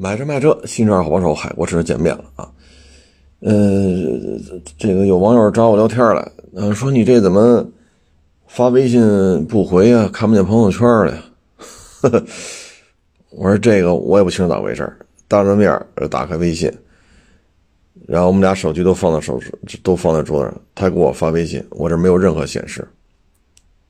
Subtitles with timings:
[0.00, 2.48] 买车卖车，新车好帮手，海国车见面了啊！
[3.40, 3.52] 呃，
[4.78, 7.66] 这个有网友找我聊天来，呃，说你这怎么
[8.46, 10.08] 发微信不回呀？
[10.12, 11.24] 看不见朋友圈了呀？
[13.30, 14.88] 我说这个我也不清楚咋回事
[15.26, 15.76] 当着面
[16.08, 16.72] 打开微信，
[18.06, 19.40] 然后我们俩手机都放在手
[19.82, 22.86] 都放在桌子上，他给我发微信，我这没有任何显示。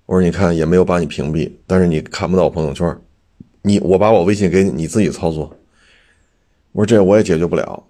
[0.07, 2.97] 我说你看也没有把你屏蔽，但是你看不到我朋友圈，
[3.61, 5.55] 你我把我微信给你，你自己操作。
[6.79, 7.83] 我说这我也解决不了。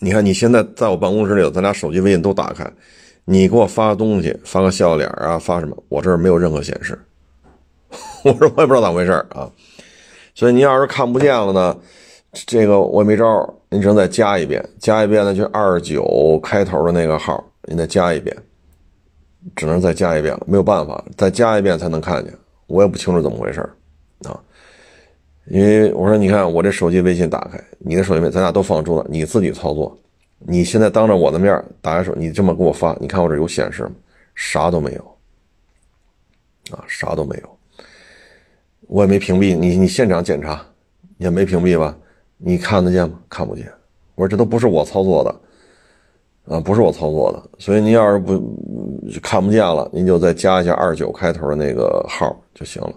[0.00, 2.70] 你看你现在在我办公室里，咱俩手机微信都打开，
[3.24, 5.74] 你给我发东西，发个笑脸啊，发什么？
[5.88, 7.00] 我这儿没有任何显示。
[8.22, 9.50] 我说我也不知道咋回事啊。
[10.34, 11.74] 所以您要是看不见了呢，
[12.32, 13.26] 这个我也没招，
[13.70, 18.36] 您只能再加一遍，加一遍呢就二九开头的那个号，您再加一遍，
[19.56, 22.34] 只能再加一遍了，没有办法，再加一遍才能看见。
[22.66, 23.60] 我也不清楚怎么回事
[24.24, 24.38] 啊。
[25.46, 29.96] 因为我说，你看我这手机微信打开，你的手机微，咱俩都放桌子，你自己操作。
[30.38, 33.92] 你现在当着我的面打开手，你这么给我发，你看我这有显示吗？
[34.34, 35.16] 啥都没有，
[36.76, 37.58] 啊，啥都没有。
[38.88, 40.64] 我也没屏蔽你，你现场检查
[41.18, 41.96] 也没屏蔽吧？
[42.38, 43.20] 你看得见吗？
[43.28, 43.66] 看不见。
[44.14, 47.42] 我说这都不是我操作的，啊，不是我操作的。
[47.58, 48.40] 所以您要是不
[49.22, 52.92] 看不见了，您就再加一下二九开头的那个号就行了。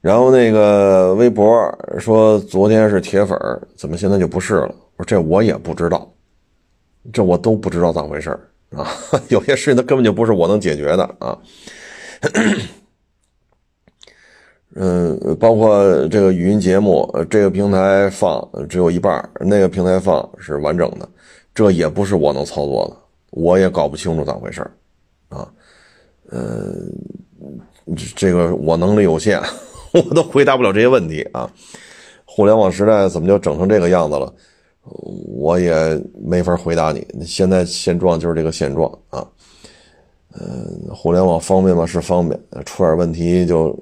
[0.00, 1.46] 然后那个微博
[1.98, 3.38] 说昨天是铁粉
[3.76, 4.74] 怎么现在就不是了？
[4.96, 6.10] 我说这我也不知道，
[7.12, 8.30] 这我都不知道咋回事
[8.70, 8.86] 啊！
[9.28, 11.38] 有些事情它根本就不是我能解决的啊。
[14.74, 21.08] 嗯，包括这个语音节目，这个平台放只有一半，那个平台放是完整的，
[21.54, 22.96] 这也不是我能操作的，
[23.30, 24.64] 我也搞不清楚咋回事
[25.28, 25.46] 啊。
[26.30, 26.92] 嗯，
[28.14, 29.40] 这个我能力有限。
[29.92, 31.50] 我都回答不了这些问题啊！
[32.24, 34.32] 互联网时代怎么就整成这个样子了？
[35.34, 37.06] 我也没法回答你。
[37.24, 39.26] 现在现状就是这个现状啊。
[40.38, 41.84] 嗯，互联网方便吗？
[41.84, 43.76] 是方便，出点问题就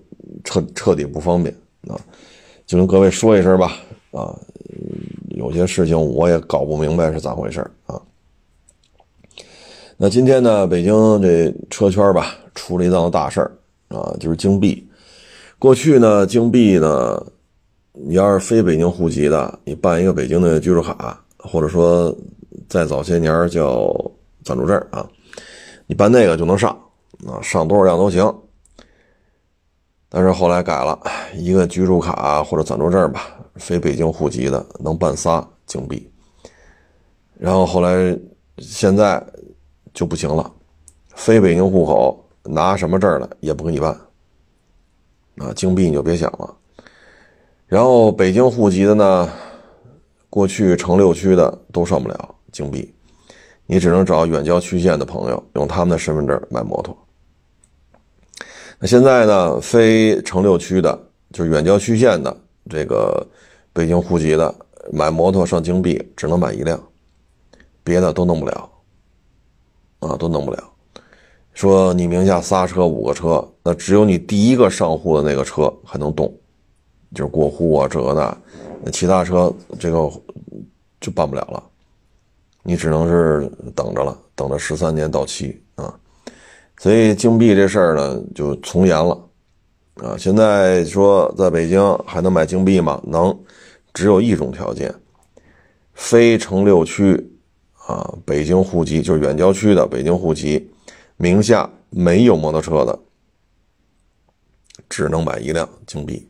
[0.45, 1.55] 彻彻底不方便
[1.89, 2.01] 啊。
[2.67, 3.77] 就跟各位说一声吧
[4.13, 4.35] 啊，
[5.29, 8.01] 有些事情我也搞不明白是咋回事啊。
[9.99, 13.53] 那今天呢，北京这车圈吧出了一档大事儿
[13.89, 14.88] 啊，就是京 B。
[15.59, 17.21] 过去呢，京 B 呢，
[17.93, 22.17] 你要是非北京户籍的，你办一个北京的居住卡，或者说
[22.69, 23.93] 在早些年叫
[24.45, 25.05] 暂住证啊，
[25.89, 26.71] 你办那个就能上
[27.27, 28.33] 啊，上多少辆都行。
[30.09, 30.97] 但是后来改了，
[31.35, 33.23] 一个居住卡或者暂住证吧，
[33.57, 36.09] 非北京户籍的能办仨京 B。
[37.37, 38.17] 然后后来
[38.59, 39.21] 现在
[39.93, 40.49] 就不行了，
[41.17, 43.99] 非北京户口拿什么证来也不给你办。
[45.39, 46.57] 啊，京 B 你就别想了。
[47.67, 49.31] 然后北京户籍的呢，
[50.31, 52.95] 过去城六区的都上不了京 B，
[53.67, 56.97] 你只能找远郊区县的朋友用他们的身份证买摩托。
[58.79, 60.99] 那现在呢，非城六区的，
[61.33, 62.35] 就是远郊区县的
[62.71, 63.27] 这个
[63.73, 64.55] 北京户籍的
[64.93, 66.83] 买摩托上京 B，只能买一辆，
[67.85, 68.71] 别的都弄不了，
[69.99, 70.73] 啊，都弄不了。
[71.59, 76.33] 说你名下仨车五个车，那只有你第一个上户的那个车还能动，
[77.13, 78.39] 就是过户啊这个那，
[78.85, 80.09] 那其他车这个
[81.01, 81.61] 就办不了了，
[82.63, 85.93] 你只能是等着了，等着十三年到期啊。
[86.79, 89.21] 所以京 B 这事儿呢就从严了
[89.97, 90.17] 啊。
[90.17, 93.03] 现在说在北京还能买京 B 吗？
[93.05, 93.37] 能，
[93.93, 94.95] 只有一种条件，
[95.93, 97.21] 非城六区
[97.85, 100.71] 啊，北京户籍就是远郊区的北京户籍。
[101.19, 102.99] 名下没有摩托车的，
[104.89, 106.29] 只能买一辆京 B。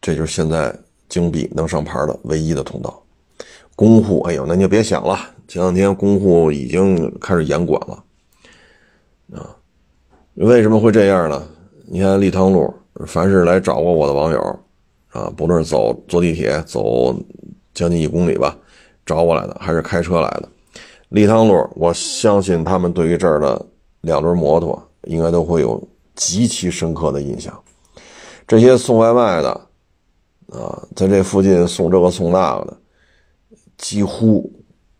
[0.00, 0.76] 这就是现在
[1.08, 3.02] 京 B 能上牌的唯一的通道。
[3.76, 5.16] 公户，哎呦，那你就别想了。
[5.46, 8.04] 前两天公户已经开始严管了，
[9.32, 9.56] 啊，
[10.34, 11.48] 为什么会这样呢？
[11.86, 12.74] 你看立汤路，
[13.06, 14.60] 凡是来找过我的网友，
[15.10, 17.14] 啊，不论是走坐地铁走
[17.72, 18.58] 将近一公里吧，
[19.06, 20.48] 找我来的，还是开车来的。
[21.10, 23.66] 立汤路，我相信他们对于这儿的
[24.02, 25.82] 两轮摩托应该都会有
[26.14, 27.58] 极其深刻的印象。
[28.46, 29.50] 这些送外卖的，
[30.48, 32.76] 啊，在这附近送这个送那个的，
[33.76, 34.50] 几乎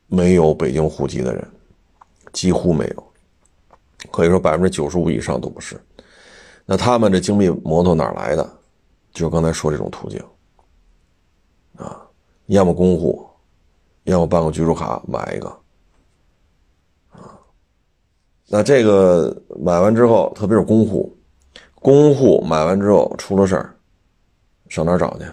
[0.06, 1.46] 没有北京户籍的人，
[2.32, 3.04] 几乎没有，
[4.10, 5.78] 可以说百分之九十五以上都不是。
[6.64, 8.48] 那他们这精密摩托哪来的？
[9.12, 10.22] 就刚才说这种途径，
[11.76, 12.00] 啊，
[12.46, 13.26] 要么公户，
[14.04, 15.54] 要么办个居住卡买一个。
[18.50, 21.14] 那这个买完之后，特别是公户，
[21.74, 23.76] 公户买完之后出了事儿，
[24.68, 25.24] 上哪儿找去？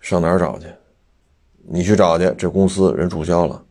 [0.00, 0.66] 上哪儿找去？
[1.66, 3.64] 你去找去，这公司人注销了，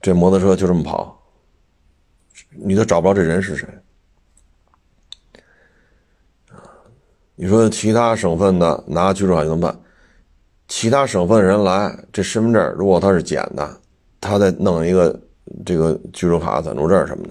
[0.00, 1.16] 这摩托车就这么跑，
[2.50, 3.68] 你都找不着这人是谁。
[7.36, 9.78] 你说其他省份的拿居住卡怎么办？
[10.66, 13.78] 其他省份人来，这身份证如果他是捡的，
[14.20, 15.20] 他再弄一个
[15.64, 17.30] 这个居住卡、暂住证什么的，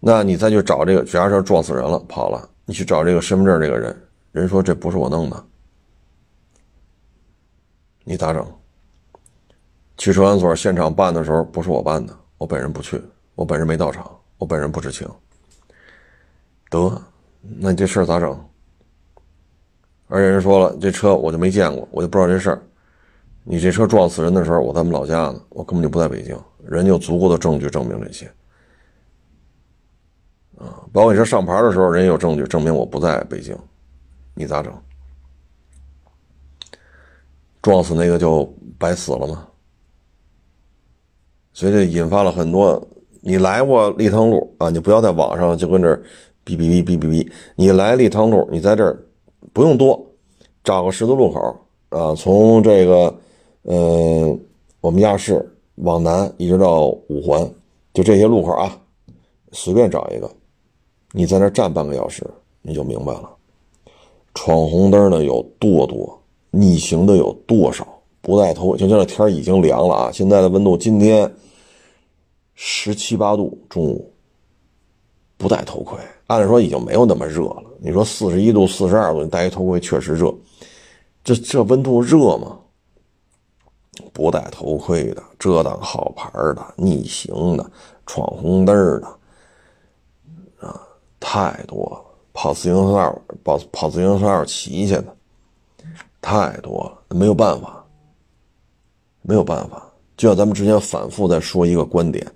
[0.00, 3.96] 那你再去找这个，假设撞死人了跑了，你去找这个身份证这个人，
[4.32, 5.44] 人说这不是我弄的。
[8.04, 8.46] 你咋整？
[9.96, 13.00] 去车管所现场办的时候，不是我办的，我本人不去，
[13.34, 15.08] 我本人没到场，我本人不知情。
[16.68, 17.00] 得，
[17.40, 18.38] 那你这事儿咋整？
[20.08, 22.62] 而且人说了，这车我就没见过，我就不知道这事儿。
[23.42, 28.26] 你这车撞死人的时候，我在我们老家呢，我根本就不在北京，人有足够的证据证明这些。
[30.56, 33.56] 啊，包括你说上牌的时候，人有证据证明我不在北京，
[34.34, 34.72] 你咋整？
[37.60, 38.44] 撞死那个就
[38.78, 39.48] 白死了吗？
[41.52, 42.86] 所以这引发了很多。
[43.20, 44.68] 你来过立汤路啊？
[44.68, 45.94] 你不要在网上就跟这
[46.44, 47.32] 哔哔哔哔哔哔。
[47.56, 49.02] 你来立汤路，你在这儿
[49.52, 50.04] 不用多，
[50.62, 53.18] 找个十字路口啊，从这个
[53.62, 54.38] 呃
[54.80, 57.48] 我们亚市往南一直到五环，
[57.92, 58.80] 就这些路口啊，
[59.52, 60.30] 随便找一个，
[61.12, 62.24] 你在那站半个小时，
[62.62, 63.28] 你就明白了，
[64.34, 66.18] 闯红灯的有多多。
[66.56, 67.84] 逆行的有多少？
[68.20, 70.12] 不戴头，就像这天已经凉了啊！
[70.12, 71.28] 现在的温度，今天
[72.54, 74.08] 十七八度，中午
[75.36, 75.98] 不戴头盔，
[76.28, 77.64] 按理说已经没有那么热了。
[77.80, 80.32] 你说四十一度、四十二度，你戴一头盔确实热。
[81.24, 82.56] 这这温度热吗？
[84.12, 87.70] 不戴头盔的、遮挡号牌的、逆行的、
[88.06, 89.06] 闯红灯的
[90.60, 90.80] 啊，
[91.20, 92.00] 太多了。
[92.32, 95.16] 跑自行车、跑跑自行车道骑去的。
[96.20, 97.84] 太多了，没有办法，
[99.22, 99.88] 没有办法。
[100.16, 102.26] 就像咱们之前反复在说一个观点，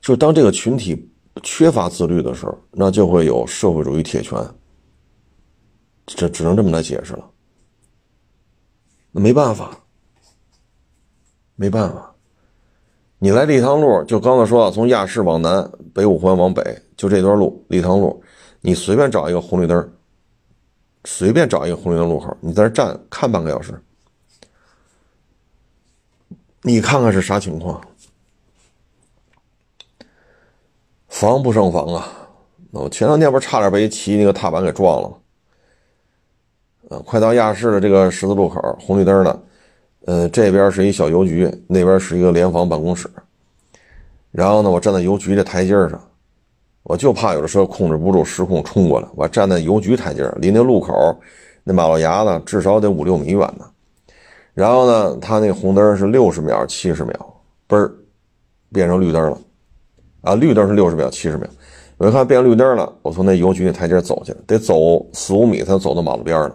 [0.00, 1.10] 就是当这个群体
[1.42, 4.38] 缺乏自律的时候，那就会有社会主义铁拳。
[6.06, 7.30] 这只能这么来解释了。
[9.10, 9.78] 那没办法，
[11.56, 12.14] 没办法。
[13.18, 16.62] 你来立汤路，就刚才说，从亚市往南，北五环往北，
[16.96, 18.22] 就这段路，立汤路，
[18.60, 19.92] 你随便找一个红绿灯。
[21.08, 23.80] 随便找一个红绿灯路口，你在这站看半个小时，
[26.62, 27.80] 你看看是啥情况？
[31.06, 32.08] 防不胜防啊！
[32.72, 35.16] 我前两天不是差点被一骑那个踏板给撞了吗？
[36.88, 39.40] 呃，快到亚市的这个十字路口，红绿灯呢，
[40.06, 43.06] 呃，这边是一小邮局，那边是一个联防办公室。
[44.32, 46.00] 然后呢，我站在邮局的台阶上。
[46.88, 50.94] 我就怕有的车控制不住失控冲过来，我站在邮局台阶离那路口
[51.64, 53.66] 那马路牙子至少得五六米远呢。
[54.54, 57.12] 然后呢，他那红灯是六十秒、七十秒，
[57.68, 57.92] 嘣儿
[58.72, 59.36] 变成绿灯了。
[60.20, 61.48] 啊，绿灯是六十秒、七十秒。
[61.96, 66.54] 我一看变绿灯了，我从那邮局那台阶走去，得走四五米才走到马路边了。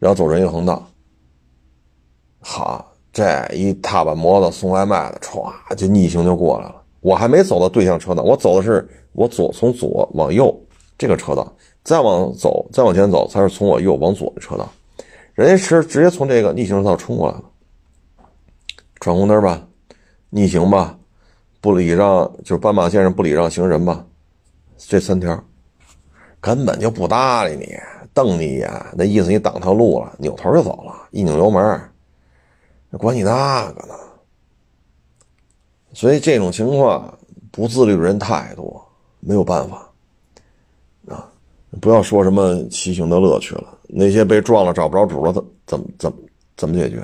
[0.00, 0.89] 然后走人行横道，
[2.40, 6.82] 好，这一踏板摩托送外卖的，歘就逆行就过来了。
[7.00, 8.88] 我还没走到对向车道，我走的是。
[9.12, 10.56] 我左从左往右
[10.96, 11.52] 这个车道，
[11.82, 14.68] 再往走，再往前走才是从我右往左的车道。
[15.34, 17.42] 人家是直接从这个逆行车道冲过来了，
[19.00, 19.66] 闯红灯吧，
[20.30, 20.96] 逆行吧，
[21.60, 24.06] 不礼让就是斑马线上不礼让行人吧，
[24.78, 25.42] 这三条
[26.40, 27.76] 根本就不搭理你，
[28.14, 31.80] 瞪你一眼，那意思你挡他路了，扭头就走了，一拧油门，
[32.98, 33.94] 管你那个呢。
[35.92, 37.18] 所以这种情况
[37.50, 38.86] 不自律的人太多。
[39.22, 39.86] 没有办法，
[41.06, 41.30] 啊，
[41.78, 43.76] 不要说什么骑行的乐趣了。
[43.86, 46.12] 那些被撞了找不着主了，怎怎怎
[46.56, 47.02] 怎么解决？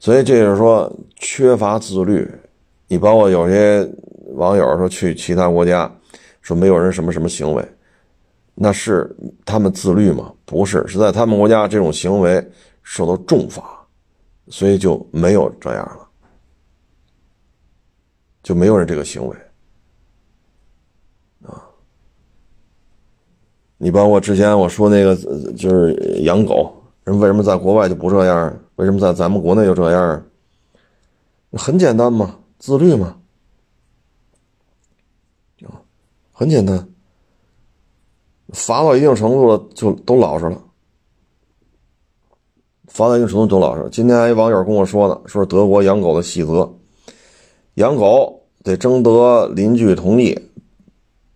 [0.00, 2.28] 所以这就是说缺乏自律。
[2.88, 3.88] 你包括有些
[4.34, 5.88] 网友说去其他国家，
[6.42, 7.64] 说没有人什么什么行为，
[8.52, 9.08] 那是
[9.44, 10.32] 他们自律吗？
[10.44, 12.44] 不是，是在他们国家这种行为
[12.82, 13.75] 受到重罚，
[14.48, 16.08] 所以就没有这样了，
[18.42, 19.36] 就没有人这个行为
[21.44, 21.62] 啊。
[23.76, 25.16] 你包括之前我说那个，
[25.52, 26.74] 就是养狗
[27.04, 28.58] 人为什么在国外就不这样？
[28.76, 30.24] 为什么在咱们国内就这样？
[31.52, 33.18] 很简单嘛，自律嘛，
[36.32, 36.86] 很简单，
[38.50, 40.62] 罚到一定程度了就都老实了，
[42.96, 43.86] 罚到一定程度都老实。
[43.92, 46.66] 今天还有网友跟我说呢，说德国养狗的细则，
[47.74, 50.34] 养狗得征得邻居同意。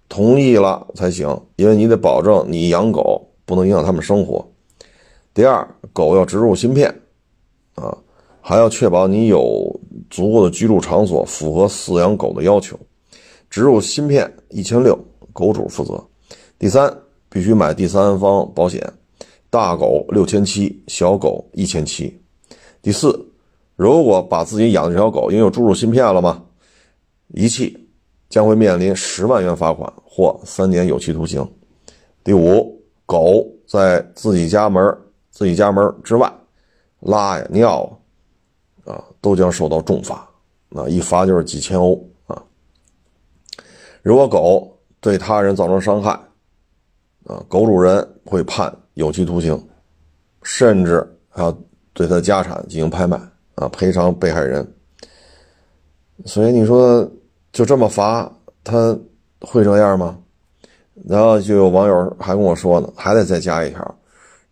[0.09, 4.43] 同意了才行，因为你得保证你养狗不能影响他们生活。
[5.35, 6.89] 第二，狗要植入芯片，
[7.75, 7.95] 啊，
[8.41, 12.75] 还要确保你有足够的居住场所，符合饲养狗的要求。
[13.51, 14.99] 植入芯片一千六，
[15.35, 16.03] 狗主负责。
[16.59, 16.91] 第三，
[17.29, 18.83] 必须买第三方保险，
[19.51, 22.17] 大狗六千七，小狗一千七。
[22.81, 23.29] 第四，
[23.75, 26.43] 如果把自己养的这条狗因为有注入芯片了嘛？
[27.35, 27.77] 遗弃，
[28.29, 31.47] 将会面临十万元罚款或三年有期徒刑。
[32.23, 34.97] 第五，狗在自己家门、
[35.31, 36.33] 自己家门之外
[37.01, 38.01] 拉呀尿
[38.85, 40.29] 啊，都将受到重罚，
[40.71, 42.41] 啊，一罚就是几千欧啊。
[44.03, 46.19] 如果狗对他人造成伤害，
[47.27, 49.69] 啊，狗主人会判有期徒刑，
[50.43, 51.57] 甚至还要
[51.93, 53.21] 对他的家产进行拍卖
[53.55, 54.67] 啊，赔偿被害人。
[56.25, 57.09] 所以你说
[57.53, 58.31] 就这么罚，
[58.65, 58.99] 他
[59.41, 60.19] 会这样吗？
[61.07, 63.99] 然后就有网友还跟我说呢，还得再加一条：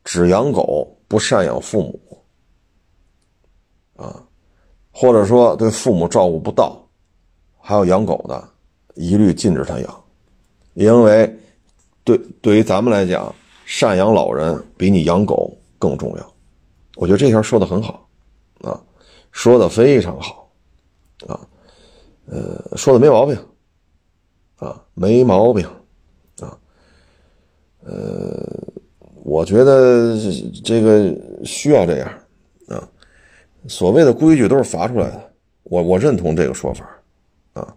[0.04, 2.00] 只养狗不赡养父母，
[3.96, 4.22] 啊，
[4.92, 6.80] 或者说对父母照顾不到，
[7.58, 8.48] 还要养狗的，
[8.94, 10.04] 一律禁止他养，
[10.74, 11.37] 因为。
[12.08, 13.34] 对，对于咱们来讲，
[13.66, 16.34] 赡养老人比你养狗更重要。
[16.96, 18.08] 我觉得这条说的很好，
[18.62, 18.80] 啊，
[19.30, 20.50] 说的非常好，
[21.26, 21.38] 啊，
[22.24, 23.36] 呃，说的没毛病，
[24.56, 25.66] 啊，没毛病，
[26.40, 26.58] 啊，
[27.84, 28.42] 呃，
[29.22, 30.16] 我觉得
[30.64, 32.08] 这个需要这样，
[32.68, 32.88] 啊，
[33.68, 35.30] 所谓的规矩都是罚出来的，
[35.64, 36.88] 我我认同这个说法，
[37.52, 37.76] 啊，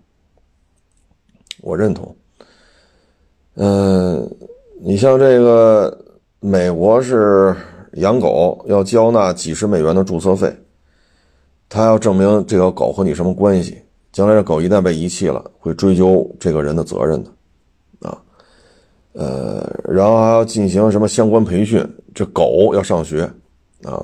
[1.59, 2.15] 我认同。
[3.55, 4.29] 嗯，
[4.79, 6.05] 你像这个
[6.39, 7.55] 美国是
[7.93, 10.55] 养狗要交纳几十美元的注册费，
[11.67, 13.77] 他要证明这条狗和你什么关系，
[14.13, 18.17] 将来这狗一旦被遗弃了，会追究这个人的责任的，啊，
[19.12, 23.29] 呃，然后还要进行什么相关培训，这狗要上学，
[23.84, 24.01] 啊，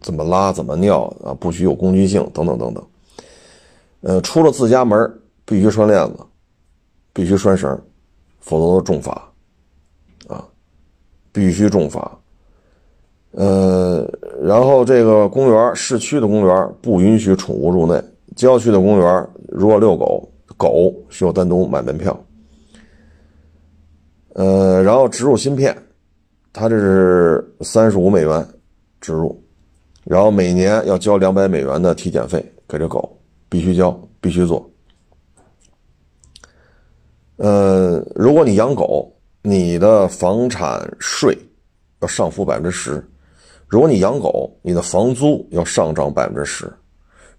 [0.00, 2.84] 怎么拉怎么尿啊，不许有攻击性等等等等，
[4.02, 6.20] 呃，出了自家门必须拴链子，
[7.12, 7.76] 必须拴绳。
[8.42, 9.32] 否则都重罚，
[10.28, 10.44] 啊，
[11.32, 12.18] 必须重罚。
[13.30, 14.06] 呃，
[14.42, 18.02] 然后这个公园，市区的公园不允许宠物入内，
[18.36, 22.14] 郊区的公园如果遛狗，狗需要单独买门票。
[24.34, 25.74] 呃，然后植入芯片，
[26.52, 28.46] 它这是三十五美元
[29.00, 29.40] 植入，
[30.04, 33.16] 然后每年要交两百美元的体检费给这狗，
[33.48, 34.68] 必须交，必须做。
[37.36, 39.12] 呃，如果你养狗，
[39.42, 41.36] 你的房产税
[42.00, 43.02] 要上浮百分之十；
[43.66, 46.72] 如果你养狗，你的房租要上涨百分之十。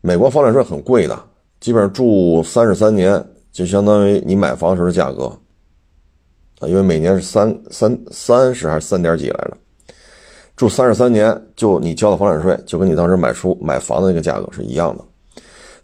[0.01, 1.17] 美国房产税很贵的，
[1.59, 5.27] 基本上住三十三年就相当于你买房时候的价格
[6.59, 9.57] 啊，因为每年是三三三十还是三点几来着？
[10.55, 15.05] 住三十三年，就你交的房产税就跟你当时买出买房的那个价格是一样的。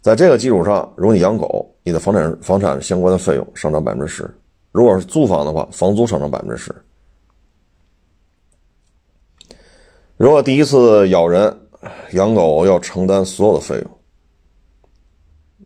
[0.00, 4.24] 在这个基础上，如果你养狗，你的房产房产相关的费用上涨百分之十；
[4.72, 6.74] 如果是租房的话，房租上涨百分之十。
[10.16, 11.54] 如果第一次咬人，
[12.12, 13.78] 养狗要承担所有的费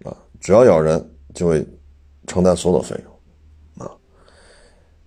[0.03, 1.65] 用，啊，只要咬人就会
[2.27, 3.91] 承担所有的费用，啊，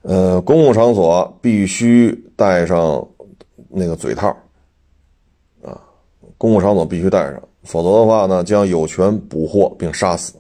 [0.04, 3.06] 呃，公共场所必须戴上
[3.70, 4.28] 那个嘴套，
[5.62, 5.82] 啊，
[6.38, 7.42] 公共场所必须戴上。
[7.68, 10.34] 否则的话呢，将有权捕获并杀死，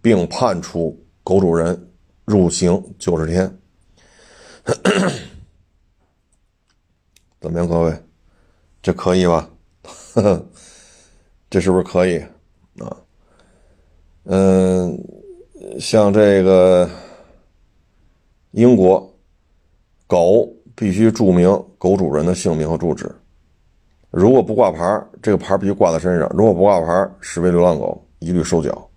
[0.00, 1.90] 并判处狗主人
[2.24, 3.58] 入刑九十天。
[7.38, 7.94] 怎么样，各位？
[8.80, 9.50] 这可以吧？
[11.50, 12.18] 这是不是可以
[12.78, 12.96] 啊？
[14.24, 14.98] 嗯，
[15.78, 16.88] 像这个
[18.52, 19.14] 英国，
[20.06, 23.14] 狗必须注明狗主人的姓名和住址。
[24.18, 28.88] 如果不挂牌，这个牌必须挂在身上；如果不挂牌，视为流浪狗，一律收缴。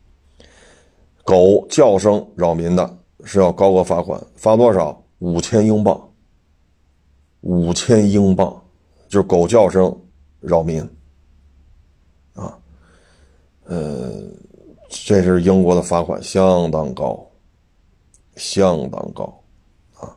[1.25, 4.97] 狗叫声扰民的，是要高额罚款，罚多少？
[5.17, 6.01] 五千英镑。
[7.41, 8.49] 五千英镑，
[9.09, 9.93] 就是狗叫声
[10.39, 10.81] 扰民。
[12.33, 12.57] 啊，
[13.65, 14.23] 呃，
[14.87, 17.29] 这是英国的罚款，相当高，
[18.37, 19.43] 相当高，
[19.95, 20.15] 啊，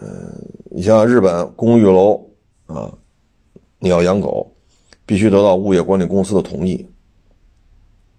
[0.00, 2.20] 嗯，你像日本公寓楼
[2.66, 2.92] 啊。
[3.84, 4.50] 你要养狗，
[5.04, 6.88] 必须得到物业管理公司的同意，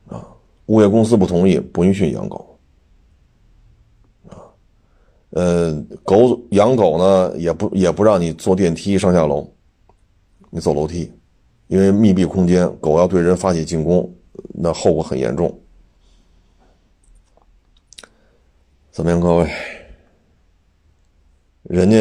[0.07, 0.23] 啊，
[0.67, 2.59] 物业公司不同意，不允许养狗，
[4.29, 4.37] 啊，
[5.31, 9.51] 呃，狗养狗呢，也不也不让你坐电梯上下楼，
[10.51, 11.11] 你走楼梯，
[11.65, 14.07] 因为密闭空间，狗要对人发起进攻，
[14.53, 15.59] 那后果很严重。
[18.91, 19.51] 怎么样，各位？
[21.63, 21.97] 人家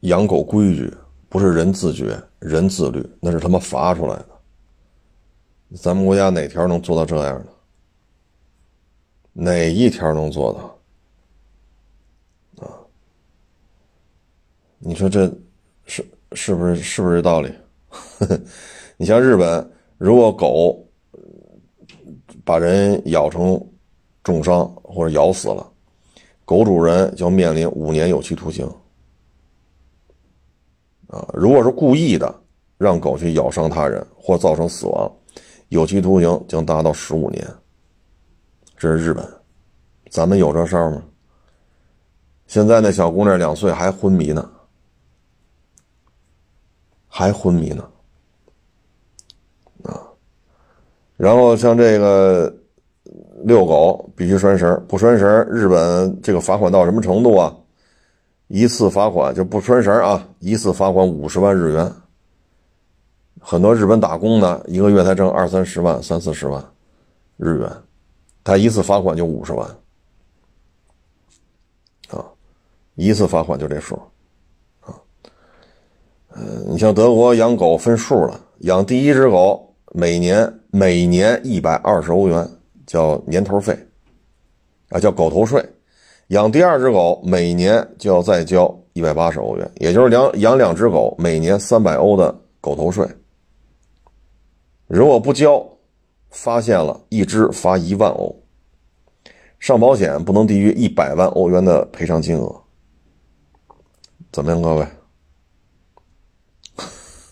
[0.00, 0.92] 养狗规矩，
[1.28, 4.28] 不是人自觉、人自律，那是他妈罚出来的。
[5.76, 7.46] 咱们国家哪条能做到这样的？
[9.32, 10.52] 哪一条能做
[12.58, 12.66] 到？
[12.66, 12.70] 啊？
[14.78, 15.26] 你说这
[15.84, 17.52] 是是不是是不是这道理？
[18.96, 20.84] 你像日本，如果狗
[22.44, 23.60] 把人咬成
[24.24, 25.72] 重伤或者咬死了，
[26.44, 28.68] 狗主人就面临五年有期徒刑。
[31.08, 32.34] 啊，如果是故意的
[32.78, 35.10] 让狗去咬伤他人或造成死亡。
[35.68, 37.46] 有期徒刑将达到十五年。
[38.76, 39.26] 这是日本，
[40.10, 41.02] 咱们有这事儿吗？
[42.46, 44.50] 现在那小姑娘两岁还昏迷呢，
[47.06, 47.90] 还昏迷呢，
[49.82, 50.08] 啊！
[51.18, 52.54] 然后像这个
[53.44, 57.54] 遛狗必须拴绳，不拴绳，日本这个罚款到什么程度啊？
[58.48, 61.90] 一次罚款就不拴绳啊，一次罚款五十万日元。
[63.40, 66.62] 很多日本打工的，一个月才挣二三十万、三四十万
[67.36, 67.72] 日元，
[68.42, 69.66] 他一次罚款就五十万，
[72.08, 72.24] 啊，
[72.96, 73.94] 一次罚款就这数，
[74.80, 74.92] 啊，
[76.34, 82.46] 嗯，你像德国养狗分数了，养第一只狗每年每年一百二十欧元，
[82.86, 83.78] 叫年头费，
[84.88, 85.62] 啊，叫狗头税；
[86.28, 93.08] 养第二只狗每年就要再交一百八十欧元，也就是养养两只狗每年三百欧的狗头税。
[94.86, 95.66] 如果不交，
[96.28, 98.42] 发现了一只罚一万欧，
[99.58, 102.62] 上保险不能低于一百万欧元的赔偿金额。
[104.30, 104.86] 怎么样，各位？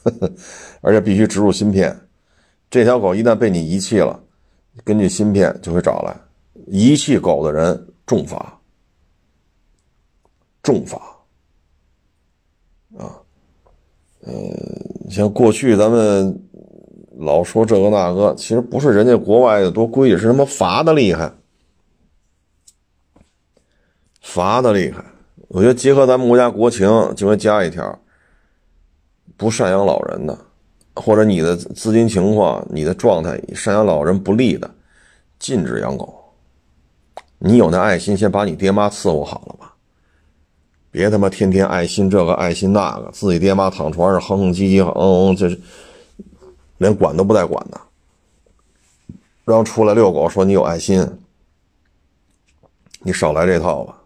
[0.80, 1.94] 而且必须植入芯片，
[2.70, 4.18] 这条狗一旦被你遗弃了，
[4.84, 6.16] 根据芯片就会找来，
[6.66, 8.55] 遗弃狗的人重罚，
[10.66, 10.98] 重罚。
[12.98, 13.14] 啊，
[14.26, 16.42] 嗯，像过去咱们。
[17.18, 21.32] 老说这个那个，其实不是人家国外的多规矩，是他妈罚的厉害，
[24.20, 25.02] 罚的厉害。
[25.48, 27.98] 我觉得结合咱们国家国情，就会加一条：
[29.38, 30.38] 不赡养老人的，
[30.94, 34.70] 或者你的资金情况、你的状态赡养老人不利的，
[35.38, 36.22] 禁止养狗。
[37.38, 39.74] 你有那爱心，先把你爹妈伺候好了吧，
[40.96, 45.60] 别他妈天天爱心这个爱心那个，自己爹妈躺床上哼哼唧唧，嗯嗯，这是。
[46.78, 47.80] 连管都不带管的，
[49.44, 51.06] 然后出来遛狗，说你有爱心，
[53.00, 53.96] 你少来这套吧，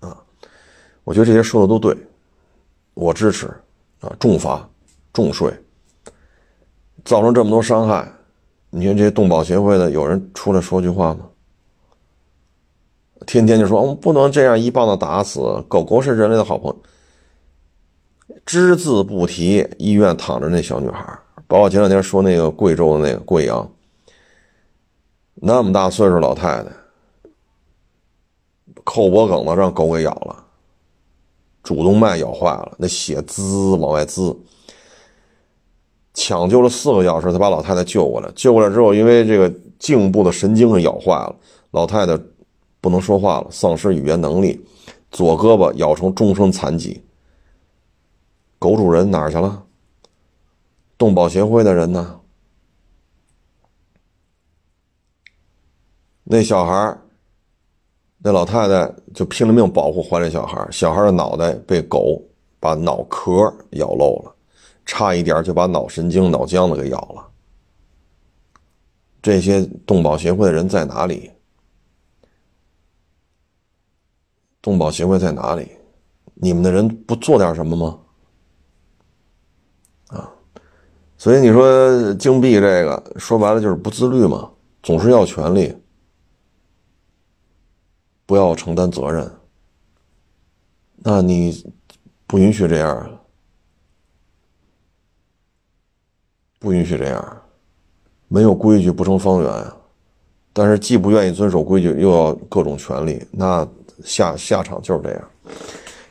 [0.00, 0.16] 啊！
[1.04, 1.96] 我觉得这些说的都对，
[2.94, 3.46] 我支持，
[4.00, 4.68] 啊，重罚、
[5.12, 5.52] 重税，
[7.04, 8.12] 造成这么多伤害，
[8.70, 11.29] 你看这些动保协会的有人出来说句话吗？
[13.30, 16.76] 天天就说我们不能这样一棒子打死狗狗是人类的好朋友，
[18.44, 21.16] 只字不提医院躺着那小女孩。
[21.46, 23.70] 包括前两天说那个贵州的那个贵阳，
[25.36, 26.70] 那么大岁数老太太，
[28.82, 30.44] 扣脖梗子让狗给咬了，
[31.62, 34.36] 主动脉咬坏了，那血滋往外滋，
[36.14, 38.28] 抢救了四个小时才把老太太救过来。
[38.34, 41.36] 救过来之后，因为这个颈部的神经给咬坏了，
[41.70, 42.18] 老太太
[42.80, 44.64] 不能说话了，丧失语言能力，
[45.10, 47.02] 左胳膊咬成终身残疾。
[48.58, 49.64] 狗主人哪儿去了？
[50.98, 52.20] 动保协会的人呢？
[56.24, 56.96] 那小孩
[58.18, 62.22] 那老太太就拼了命保护怀里小孩小孩的脑袋被狗
[62.60, 63.32] 把脑壳
[63.70, 64.34] 咬漏了，
[64.84, 67.26] 差一点就把脑神经、脑浆子给咬了。
[69.22, 71.30] 这些动保协会的人在哪里？
[74.62, 75.68] 动保协会在哪里？
[76.34, 77.98] 你们的人不做点什么吗？
[80.08, 80.32] 啊
[81.18, 84.50] 所以你说金币这个说白了就是不自律嘛，
[84.82, 85.76] 总是要权利，
[88.24, 89.30] 不要承担责任。
[90.96, 91.62] 那你
[92.26, 93.20] 不允许这样啊，
[96.58, 97.42] 不允许这样，
[98.28, 99.76] 没有规矩不成方圆啊。
[100.52, 103.66] 但是既不愿意遵守规矩，又要各种权利，那
[104.04, 105.22] 下下场就是这样。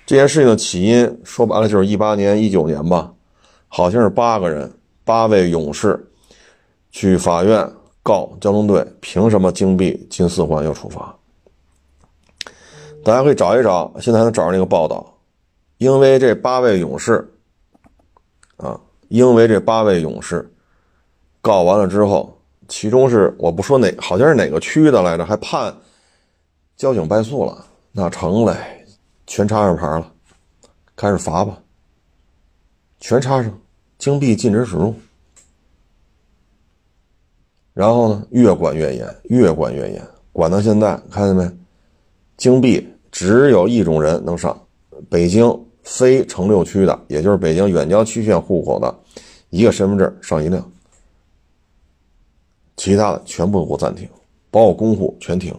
[0.05, 3.13] 这件事情的起因说白了就是一八年、一九年吧，
[3.67, 4.71] 好像是八个人。
[5.05, 6.07] 八位勇士
[6.91, 7.67] 去法院
[8.03, 11.15] 告交通队，凭什么金币金四环要处罚？
[13.03, 15.03] 大家可以找一找，现在还能找着那个报道。
[15.79, 17.27] 因为这八位勇士
[18.57, 20.47] 啊，因为这八位勇士
[21.41, 25.75] 告完了之后，其中是我不说哪，好像是哪个区的来着，还判
[26.77, 27.65] 交警败诉了。
[27.91, 28.85] 那成嘞，
[29.25, 30.11] 全插上牌了，
[30.95, 31.61] 开始罚吧。
[32.99, 33.59] 全插上，
[33.97, 34.93] 京 B 禁止使用。
[37.73, 41.49] 然后呢，越管越严，越管越严，管到现在，看见没？
[42.37, 44.67] 京 B 只有一种人能上，
[45.09, 48.93] 北京非城六区的，也就是北京远郊区县户口的，
[49.49, 50.71] 一个身份证上一辆，
[52.77, 54.07] 其他的全部给我暂停，
[54.51, 55.57] 包括公户全停。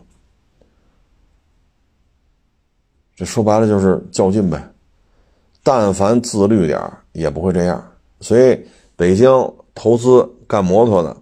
[3.16, 4.72] 这说白了就是较劲呗，
[5.62, 6.80] 但凡自律点
[7.12, 7.92] 也不会这样。
[8.20, 8.58] 所以
[8.96, 9.28] 北京
[9.74, 11.16] 投资干摩托的，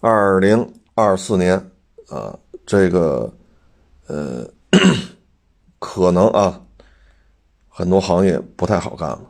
[0.00, 1.54] 二零二四年
[2.08, 3.32] 啊，这个
[4.06, 4.46] 呃，
[5.78, 6.60] 可能啊，
[7.68, 9.20] 很多行业不太好干了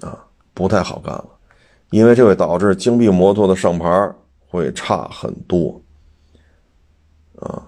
[0.00, 1.28] 啊，不太好干了，
[1.90, 4.12] 因为这会导致金币摩托的上牌
[4.48, 5.80] 会差很多
[7.40, 7.62] 啊。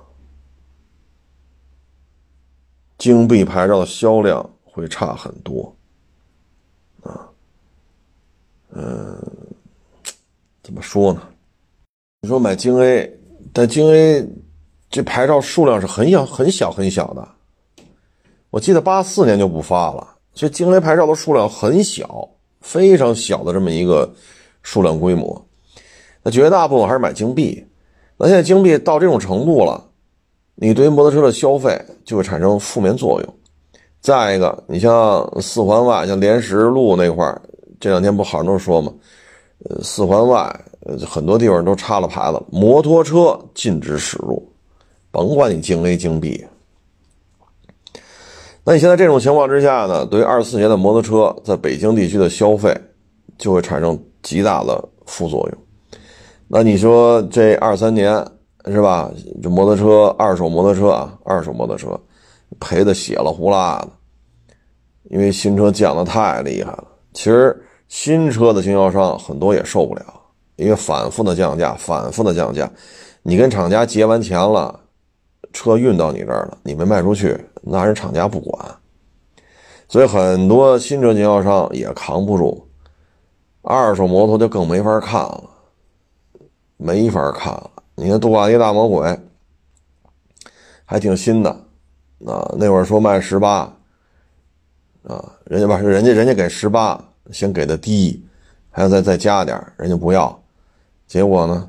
[2.99, 5.73] 京 B 牌照的销量会差很多，
[7.03, 7.29] 啊，
[8.71, 9.17] 嗯，
[10.65, 11.23] 怎么说呢？
[12.23, 13.19] 你说买京 A，
[13.53, 14.29] 但京 A
[14.91, 17.29] 这牌照数量是很小、很小、很小的。
[18.51, 22.29] 我记得八四年就不发了，所以京 A 牌照的数量很小，
[22.61, 24.13] 非常小的这么一个
[24.63, 25.47] 数量规模。
[26.25, 27.65] 那绝大部分还是买京 B。
[28.17, 29.88] 那现在京 B 到这种程度了。
[30.61, 33.35] 你对于摩托车的消费就会产生负面作用。
[34.01, 37.33] 再一个，你像四环外，像莲石路那块
[37.79, 38.93] 这两天不好多人说吗？
[39.69, 44.51] 呃，四环外，呃很多地方都插了牌子，摩托车禁止驶入，
[45.13, 46.45] 甭管你京 A 京 B。
[48.65, 52.77] 那你现在这种情况之下呢，对于二四年的摩托车在北京地区的消费
[53.37, 56.01] 就会产生极大的副作用。
[56.49, 58.27] 那你说这二三年？
[58.71, 59.11] 是吧？
[59.43, 61.99] 这摩托车，二手摩托车啊，二手摩托车
[62.61, 63.89] 赔的血了呼啦的，
[65.05, 66.85] 因为新车降的太厉害了。
[67.13, 70.05] 其实新车的经销商很多也受不了，
[70.57, 72.71] 因为反复的降价，反复的降价。
[73.23, 74.79] 你跟厂家结完钱了，
[75.53, 78.77] 车运到你这儿了，你没卖出去，那人厂家不管。
[79.89, 82.69] 所以很多新车经销商也扛不住，
[83.63, 85.45] 二手摩托就更没法看了，
[86.77, 87.71] 没法看了。
[88.01, 89.19] 你看杜卡迪大魔鬼
[90.85, 91.51] 还挺新的，
[92.25, 93.77] 啊，那会儿说卖十八，
[95.03, 98.25] 啊，人家把人家人家给十八，先给的低，
[98.71, 100.41] 还要再再加点人家不要，
[101.09, 101.69] 结果呢，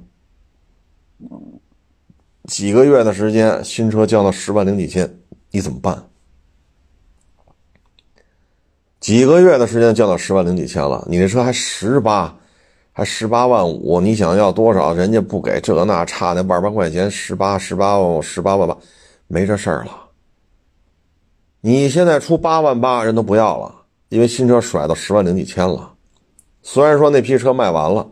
[2.44, 5.12] 几个月的时间，新车降到十万零几千，
[5.50, 6.06] 你怎么办？
[9.00, 12.39] 几个月的时间降到十万零几千了，你这车还十八？
[13.00, 14.94] 还十八万五，你想要多少？
[14.94, 18.78] 人家不给，这那差那万八块钱，十八十八万十八万八，
[19.28, 19.92] 没这事儿了。
[21.62, 23.74] 你现在出八万八，人都不要了，
[24.10, 25.94] 因为新车甩到十万零几千了。
[26.62, 28.06] 虽然说那批车卖完了，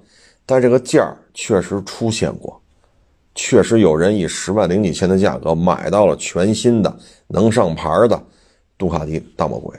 [0.45, 2.58] 但这个价儿确实出现过，
[3.36, 6.97] 确实有人以十万零几千的价格买到了全新的
[7.28, 8.23] 能上牌的
[8.78, 9.78] 杜卡迪大魔鬼。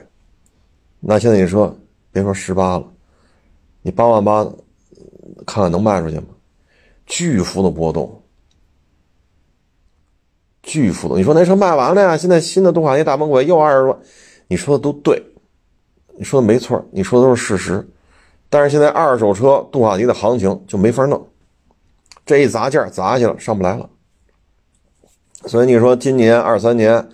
[0.99, 1.75] 那现在你说，
[2.11, 2.85] 别说十八了，
[3.81, 4.47] 你八万八。
[5.45, 6.25] 看看能卖出去吗？
[7.05, 8.21] 巨幅的波动，
[10.61, 11.15] 巨幅的。
[11.15, 12.15] 你说那车卖完了呀？
[12.15, 13.97] 现在新的杜卡迪大魔鬼又二十万，
[14.47, 15.19] 你说的都对，
[16.17, 17.87] 你说的没错，你说的都是事实。
[18.47, 21.27] 但是现在二手车杜卡迪的行情就没法弄，
[22.25, 23.89] 这一砸价砸去了，上不来了。
[25.45, 27.09] 所以你说今年二三年，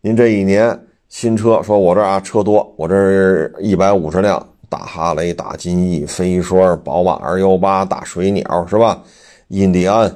[0.00, 4.53] 您这一年新车，说我这啊车多，我这一百五十辆。
[4.68, 9.02] 大哈雷、大金翼、飞霜、宝马二幺八、大水鸟是吧？
[9.48, 10.08] 印第安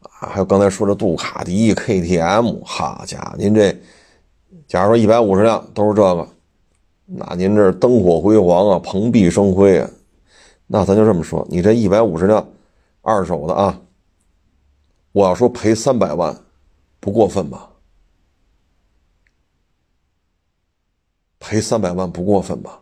[0.00, 3.74] 啊，还有刚才说的杜卡迪 KTM，哈家伙，您这
[4.66, 6.28] 假如说一百五十辆都是这个，
[7.06, 9.90] 那您这灯火辉煌啊，蓬荜生辉啊，
[10.66, 12.46] 那咱就这么说，你这一百五十辆
[13.00, 13.80] 二手的啊，
[15.12, 16.36] 我要说赔三百万，
[17.00, 17.70] 不过分吧？
[21.38, 22.80] 赔三百万不过分吧？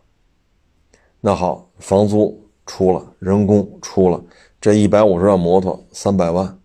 [1.25, 4.21] 那好，房租出了，人工出了，
[4.59, 6.59] 这一百五十辆摩托三百万，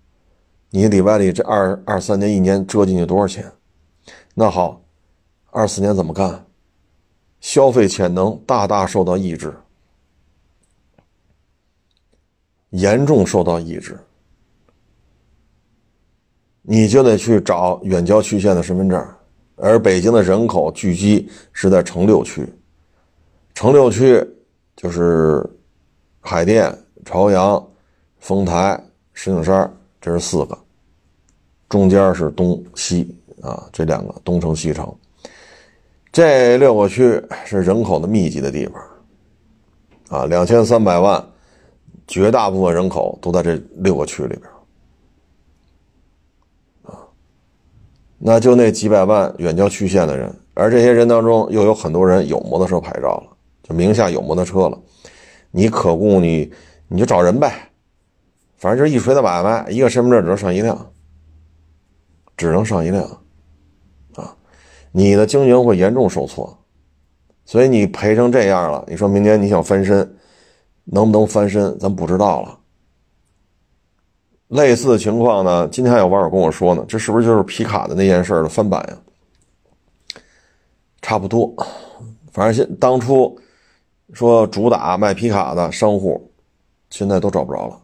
[0.71, 3.49] 你里外里这二二三年一年折进去多少钱？
[4.35, 4.83] 那好，
[5.53, 6.45] 二四年怎么干？
[7.39, 9.55] 消费潜能大大受到抑制，
[12.71, 13.97] 严重受到抑制，
[16.63, 19.09] 你就得去找远郊区县的身份证，
[19.55, 22.45] 而北京的人口聚集是在城六区，
[23.55, 24.29] 城六区。
[24.79, 25.45] 就是
[26.21, 26.73] 海淀、
[27.05, 27.69] 朝阳、
[28.21, 28.81] 丰台、
[29.13, 29.69] 石景山，
[30.01, 30.57] 这是四个，
[31.69, 33.13] 中间是东西
[33.43, 34.89] 啊，这两个东城西城。
[36.13, 41.29] 这六个区是人口的密集的地方，啊，两千三百万，
[42.07, 44.43] 绝大部分人口都在这六个区里边，
[46.85, 47.03] 啊，
[48.17, 53.37] 那就那几百万远郊区县的人，而这些人当中又有很多人有摩托车牌照了，
[53.75, 54.79] 名下有摩托车了，
[55.51, 56.53] 你可供你
[56.89, 57.71] 你就找人呗，
[58.57, 60.91] 反正就是一锤子买卖，一个身份证只能上一辆，
[62.37, 63.05] 只能上一辆。
[64.15, 64.35] 啊
[64.91, 66.59] 你的经营会严重受挫，
[67.45, 69.99] 所以你赔成这样了，你说明年你想翻身，
[70.85, 72.59] 能不能翻身，咱不知道了。
[74.49, 78.99] 类似的情况呢，今天还有网友跟我说呢，这是不是就是皮卡的那件事的翻版呀？
[81.03, 81.55] 差不多，
[82.33, 83.39] 反正现当初
[84.13, 86.31] 说主打卖皮卡的商户，
[86.91, 87.81] 现在都找不着了，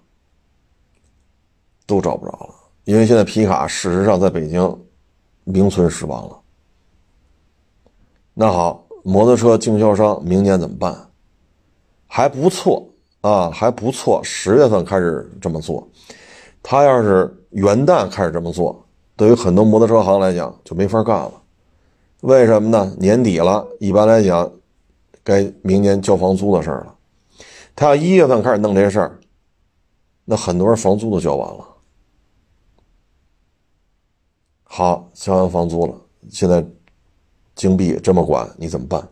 [1.87, 4.85] 都找不着了，因为现在皮卡事实上在北京
[5.45, 6.41] 名存实亡了。
[8.33, 11.09] 那好，摩托车经销商明年怎么办？
[12.07, 12.89] 还不错
[13.21, 14.21] 啊，还不错。
[14.25, 15.87] 十月份开始这么做，
[16.63, 21.33] 他要是元旦开始这么做，对于很多摩托车行来讲就没法干了。
[22.23, 22.95] 为什么呢？
[22.99, 24.51] 年底了，一般来讲，
[25.25, 26.95] 该明年交房租的事儿了。
[27.75, 29.19] 他要一月份开始弄这事儿，
[30.25, 31.67] 那很多人房租都交完了。
[34.63, 36.65] 好，交完房租了，现在。
[37.57, 39.09] 京 B 这么管你怎么办？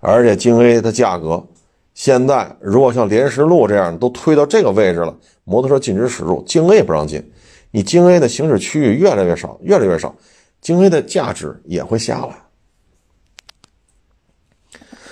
[0.00, 1.46] 而且京 A 的价格，
[1.94, 7.24] 现在如果像莲石路这样都推到这个位置了，摩托车禁止驶入，京 A 不让进，
[7.70, 10.12] 你京 A 的行驶区域越来越少，越来越少，
[10.60, 12.49] 京 A 的价值也会下来。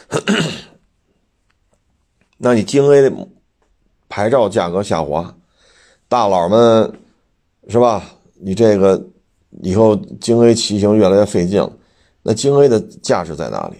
[2.39, 3.13] 那你京 A 的
[4.09, 5.35] 牌照价格下滑，
[6.09, 6.93] 大佬们
[7.69, 8.03] 是吧？
[8.41, 9.09] 你这个
[9.63, 11.73] 以后京 A 骑行越来越费劲了。
[12.23, 13.79] 那京 A 的价值在哪里？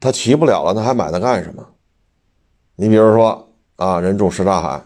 [0.00, 1.66] 他骑不了了，他还买它干什么？
[2.76, 4.82] 你比如说啊，人住什刹海，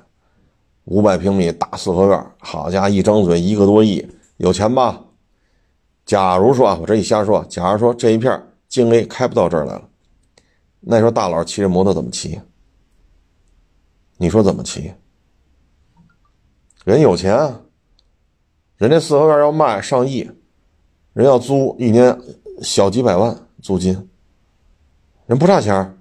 [0.84, 5.00] 五百平米大四合院，好家伙，一张嘴一个多亿，有钱吧？
[6.04, 9.88] 假如说啊，我这一瞎说，假如说这一片京 A 开不到这儿来了，
[10.80, 12.40] 那时候大佬骑着摩托怎么骑？
[14.16, 14.94] 你说怎么骑？
[16.84, 17.36] 人有钱，
[18.78, 20.30] 人家四合院要卖上亿。
[21.12, 22.16] 人要租一年
[22.62, 24.08] 小几百万租金，
[25.26, 25.98] 人不差钱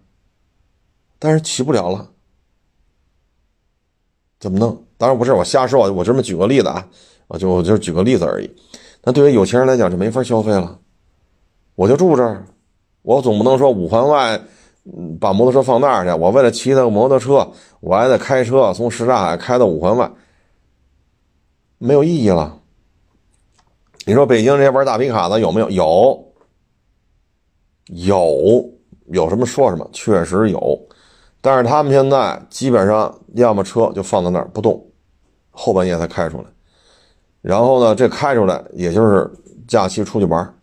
[1.18, 2.12] 但是骑不了了，
[4.40, 4.86] 怎么弄？
[5.00, 6.88] 当然不是我瞎说，我这么举个例子啊，
[7.28, 8.56] 我就我就举个例子而已。
[9.02, 10.80] 那对于有钱人来讲就没法消费了，
[11.74, 12.46] 我就住这儿，
[13.02, 14.40] 我总不能说五环外
[15.20, 17.48] 把摩托车放那儿去，我为了骑那个摩托车，
[17.80, 20.12] 我还得开车从什刹海开到五环外，
[21.78, 22.58] 没有意义了。
[24.06, 25.70] 你说北京这些玩大皮卡的有没有？
[25.70, 26.26] 有，
[27.88, 28.70] 有，
[29.08, 30.80] 有什么说什么，确实有。
[31.42, 34.84] 但是他们现在基本上要么车就放在那儿不动，
[35.52, 36.44] 后半夜才开出来。
[37.42, 39.32] 然后呢，这开出来也就是
[39.68, 40.54] 假期出去玩，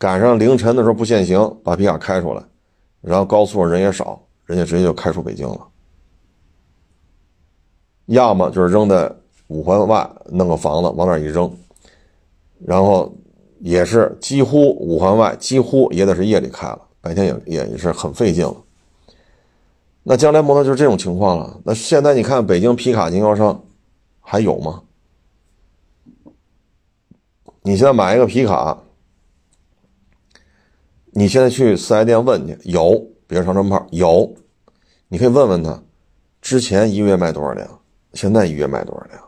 [0.00, 2.42] 赶上凌晨的时候不限行，把皮卡开出来，
[3.02, 5.68] 然后高速上人也少，人家直接就开出北京了。
[8.06, 9.14] 要么就是扔在
[9.48, 11.54] 五环外，弄个房子往那一扔。
[12.64, 13.14] 然后
[13.58, 18.56] 也是几乎五环外，几乎也得是夜里开了，白天也也是很费劲了。
[20.02, 21.60] 那将来摩托就是这种情况了。
[21.62, 23.62] 那现在你看北京皮卡经销商
[24.22, 24.82] 还有吗？
[27.60, 28.82] 你现在买一个皮卡，
[31.12, 34.32] 你现在去四 S 店问去，有，别说长城炮有，
[35.08, 35.82] 你可以问问他，
[36.40, 37.80] 之前一个月卖多少辆，
[38.12, 39.20] 现在一月卖多少辆，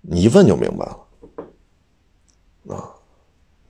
[0.00, 2.76] 你一问就明白了。
[2.76, 2.90] 啊，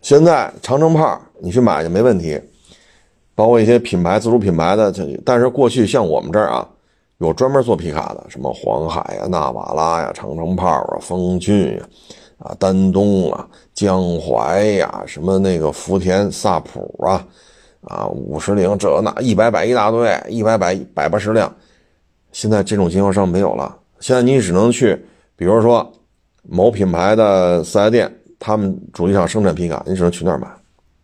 [0.01, 2.41] 现在长城炮你去买就没问题，
[3.35, 4.93] 包括一些品牌自主品牌的，
[5.25, 6.69] 但是过去像我们这儿啊，
[7.19, 11.89] 有专门做皮卡的，什么黄海呀、纳瓦拉呀、长城炮啊、风骏呀、
[12.39, 17.27] 啊丹东啊、江淮呀，什么那个福田萨普啊、
[17.83, 21.55] 啊五十铃这那一百百一大堆，一百百百八十辆，
[22.33, 25.05] 现在这种经销商没有了，现在你只能去，
[25.37, 25.93] 比如说
[26.43, 28.15] 某品牌的四 S 店。
[28.41, 30.47] 他们主机厂生产皮卡，你只能去那儿买，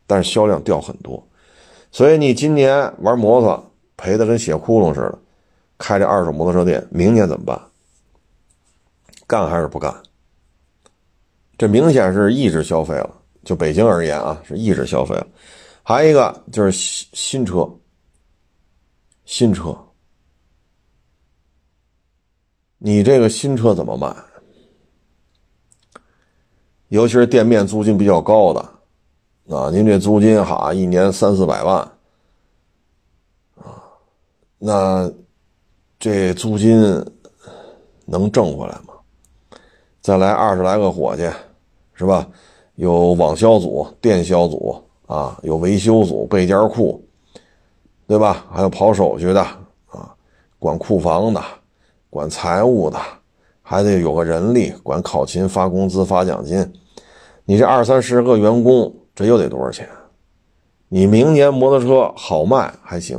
[0.06, 1.20] 但是销量掉很多，
[1.90, 5.18] 所以你今年玩摩托赔的跟血窟窿似的，
[5.76, 7.60] 开这二手摩托车店，明年怎么办？
[9.26, 9.92] 干还是不干？
[11.56, 13.20] 这明显是抑制消费了。
[13.44, 15.26] 就北京而言啊，是抑制消费了。
[15.82, 17.70] 还有一个就是新新车，
[19.26, 19.76] 新车，
[22.78, 24.16] 你这个新车怎么卖？
[26.88, 28.60] 尤其是店面租金比较高的，
[29.54, 31.78] 啊，您这租金哈一年三四百万，
[33.56, 33.84] 啊，
[34.56, 35.12] 那
[35.98, 36.80] 这租金
[38.06, 38.93] 能挣回来吗？
[40.04, 41.22] 再来二十来个伙计，
[41.94, 42.28] 是吧？
[42.74, 47.02] 有网销组、电销组啊，有维修组、备件库，
[48.06, 48.44] 对吧？
[48.52, 49.40] 还有跑手续的
[49.86, 50.14] 啊，
[50.58, 51.42] 管库房的，
[52.10, 53.00] 管财务的，
[53.62, 56.70] 还得有个人力管考勤、发工资、发奖金。
[57.46, 59.88] 你这二三十个员工，这又得多少钱？
[60.88, 63.18] 你明年摩托车好卖还行，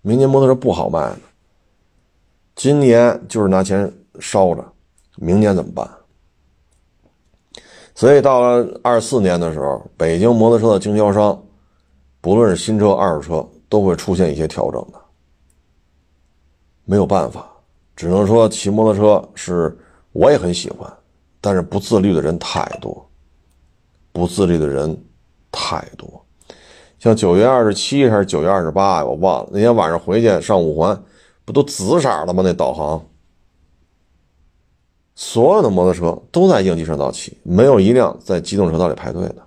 [0.00, 1.16] 明年摩托车不好卖呢？
[2.54, 4.64] 今年就是拿钱烧着，
[5.16, 5.90] 明年怎么办？
[8.00, 11.38] 所以到了二四年的时候，北京摩托车的经销商，
[12.22, 14.98] 不论是新车、二手车，都会出现一些调整的。
[16.86, 17.46] 没有办法，
[17.94, 19.76] 只能说骑摩托车是
[20.12, 20.90] 我也很喜欢，
[21.42, 23.06] 但是不自律的人太多，
[24.12, 24.98] 不自律的人
[25.52, 26.24] 太多。
[26.98, 29.04] 像九月二十七还是九月二十八？
[29.04, 29.50] 我忘了。
[29.52, 30.98] 那天晚上回去上五环，
[31.44, 32.42] 不都紫色的吗？
[32.42, 33.04] 那导航。
[35.20, 39.46] 所有的摩托车都在应急车道骑，没有一辆在机动车道里排队的。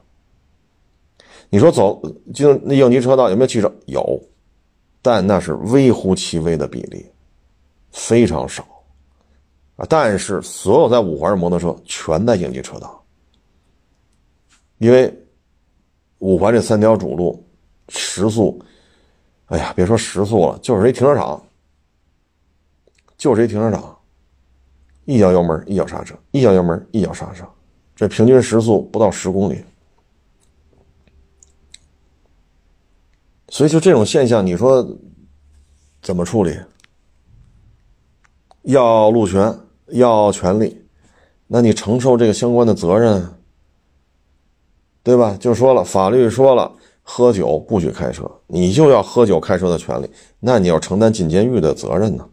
[1.49, 1.99] 你说走
[2.31, 3.73] 机动那应急车道有没有汽车？
[3.87, 4.21] 有，
[5.01, 7.03] 但那是微乎其微的比例，
[7.89, 8.63] 非常少
[9.75, 9.85] 啊。
[9.89, 13.03] 但是所有在五环的摩托车全在应急车道，
[14.77, 15.11] 因为
[16.19, 17.43] 五环这三条主路
[17.89, 18.63] 时速，
[19.47, 21.43] 哎呀，别说时速了，就是一停车场，
[23.17, 23.97] 就是一停车场。
[25.05, 27.45] 一脚油门，一脚刹车，一脚油门，一脚刹车，
[27.95, 29.63] 这平均时速不到十公里。
[33.49, 34.97] 所以就这种现象，你说
[36.01, 36.57] 怎么处理？
[38.63, 40.85] 要路权，要权利，
[41.47, 43.35] 那你承受这个相关的责任，
[45.03, 45.37] 对吧？
[45.37, 52.29] 就说了，法律说了，喝酒不许开车，你就要喝酒开车的权利，那你要承担进监狱的责任呢？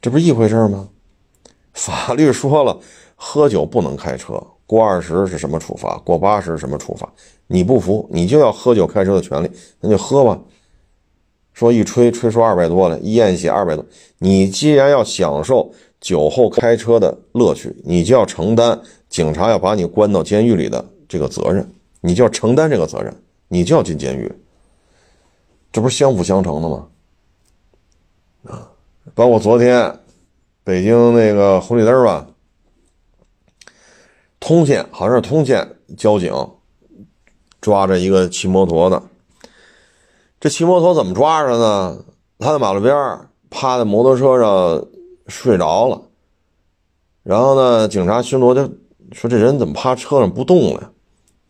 [0.00, 0.88] 这不是一回事吗？
[1.78, 2.76] 法律说了，
[3.14, 5.96] 喝酒不能开车，过二十是什么处罚？
[5.98, 7.08] 过八十什么处罚？
[7.46, 9.48] 你不服，你就要喝酒开车的权利，
[9.80, 10.36] 那就喝吧。
[11.52, 13.84] 说一吹吹出二百多来，一验血二百多。
[14.18, 21.64] 你既然要享受酒后开车的乐趣，你就要承担警察要把你关到监狱里的这个责任，
[22.00, 23.14] 你就要承担这个责任，
[23.46, 24.30] 你就要进监狱。
[25.70, 26.86] 这不是相辅相成的吗？
[28.48, 28.68] 啊，
[29.14, 29.96] 包括昨天。
[30.68, 32.26] 北京那个红绿灯吧，
[34.38, 36.30] 通县好像是通县交警
[37.58, 39.02] 抓着一个骑摩托的。
[40.38, 42.04] 这骑摩托怎么抓着呢？
[42.38, 42.94] 他在马路边
[43.48, 44.86] 趴在摩托车上
[45.26, 46.02] 睡着了。
[47.22, 48.70] 然后呢，警察巡逻就
[49.12, 50.92] 说：“这人怎么趴车上不动了？”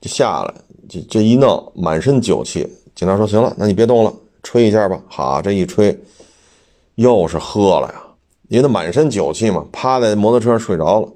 [0.01, 0.55] 就下来，
[0.89, 2.65] 这这一弄，满身酒气。
[2.95, 6.01] 警察说：“行了，那你别动了，吹一下吧。”好，这一吹，
[6.95, 8.05] 又是喝了呀。
[8.49, 11.13] 因为他满身酒气嘛，趴在摩托车上睡着了。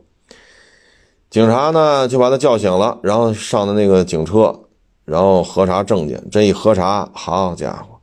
[1.30, 4.66] 警察呢就把他叫醒了，然后上的那个警车，
[5.06, 6.22] 然后核查证件。
[6.30, 7.98] 这一核查，好家伙，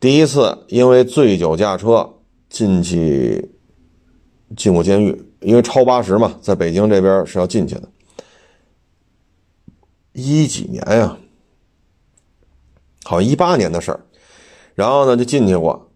[0.00, 2.14] 第一次因为醉酒驾车
[2.48, 3.54] 进去
[4.56, 7.88] 进过监狱，因为超八十嘛，在北京这边是要进去的。
[10.14, 11.18] 一几年呀？
[13.04, 14.00] 好像，一八年的事儿，
[14.74, 15.90] 然后呢就进去过。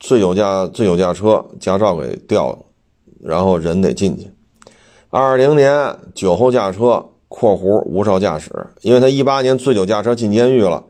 [0.00, 2.58] 醉酒驾醉酒驾车，驾照给掉了，
[3.22, 4.32] 然后人得进去。
[5.10, 10.84] 二零年酒后驾车（括弧无照驾驶），因为他一八年醉酒驾车进监狱了，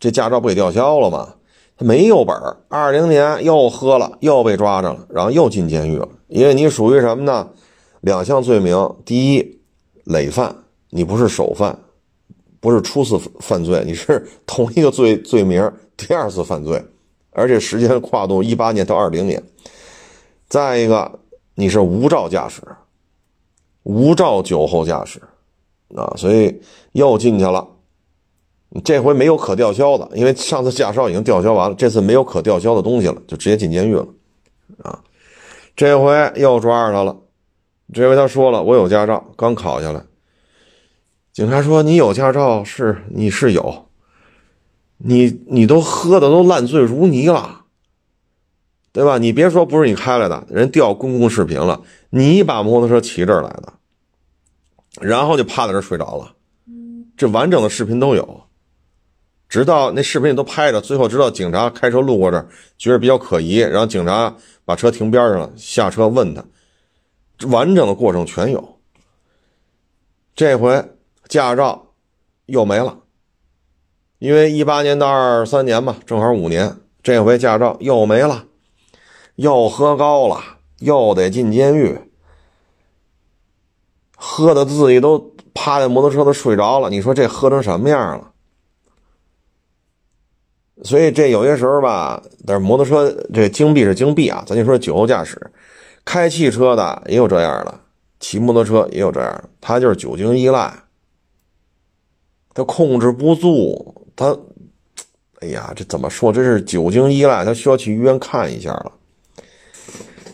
[0.00, 1.34] 这驾照不给吊销了吗？
[1.76, 2.56] 他没有本儿。
[2.68, 6.08] 二零年又喝了，又被抓着了，然后又进监狱了。
[6.28, 7.50] 因为你属于什么呢？
[8.00, 9.60] 两项罪名：第一，
[10.04, 10.56] 累犯，
[10.90, 11.78] 你不是首犯，
[12.60, 16.82] 不是初次犯罪，你是同一个罪罪名第二次犯罪。
[17.38, 19.42] 而且时间跨度一八年到二零年，
[20.48, 21.20] 再一个
[21.54, 22.62] 你是无照驾驶，
[23.84, 25.22] 无照酒后驾驶，
[25.94, 26.60] 啊，所以
[26.92, 27.66] 又进去了。
[28.84, 34.06] 这回没有可吊销的，因为上次驾照已经吊销完了，这次没有可吊销的东西了，就直接进监狱了，
[34.82, 35.00] 啊，
[35.74, 37.16] 这回又抓着他了。
[37.94, 40.02] 这回他说了，我有驾照，刚考下来。
[41.32, 43.87] 警察说你有驾照是你是有。
[44.98, 47.64] 你你都喝的都烂醉如泥了，
[48.92, 49.18] 对吧？
[49.18, 53.72] 你别说不是你开来的，人调公共视频了，你把摩托车骑这儿来的，
[55.00, 56.34] 然后就趴在这睡着了，
[57.16, 58.42] 这完整的视频都有，
[59.48, 64.34] 直到那视频里都拍着，最后直到警察开车路过这儿，觉得比较可疑，然后警察
[64.64, 66.44] 把车停边上了，下车问他，
[67.48, 68.80] 完整的过程全有。
[70.34, 70.84] 这回
[71.28, 71.94] 驾照
[72.46, 72.98] 又没了，
[74.18, 78.46] 因为一八年到二三年嘛，正好五年，这回驾照又没了，
[79.36, 80.42] 又喝高了，
[80.80, 82.00] 又得进监狱，
[84.16, 86.90] 喝的自己都趴在摩托车都睡着了。
[86.90, 88.32] 你说这喝成什么样了？
[90.82, 95.52] 所以这有些时候吧，但是摩托车这金币是金币啊，咱就说酒后驾驶，
[96.04, 97.80] 开汽车的也有这样的，
[98.18, 100.72] 骑摩托车也有这样的，他就是酒精依赖，
[102.54, 104.36] 他控制不住，他，
[105.38, 106.32] 哎呀，这怎么说？
[106.32, 108.92] 这是酒精依赖，他需要去医院看一下了，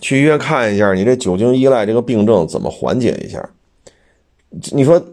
[0.01, 3.51] 去医院看一下，你这酒精依赖这个病症怎么缓解一下？
[4.73, 5.05] 你说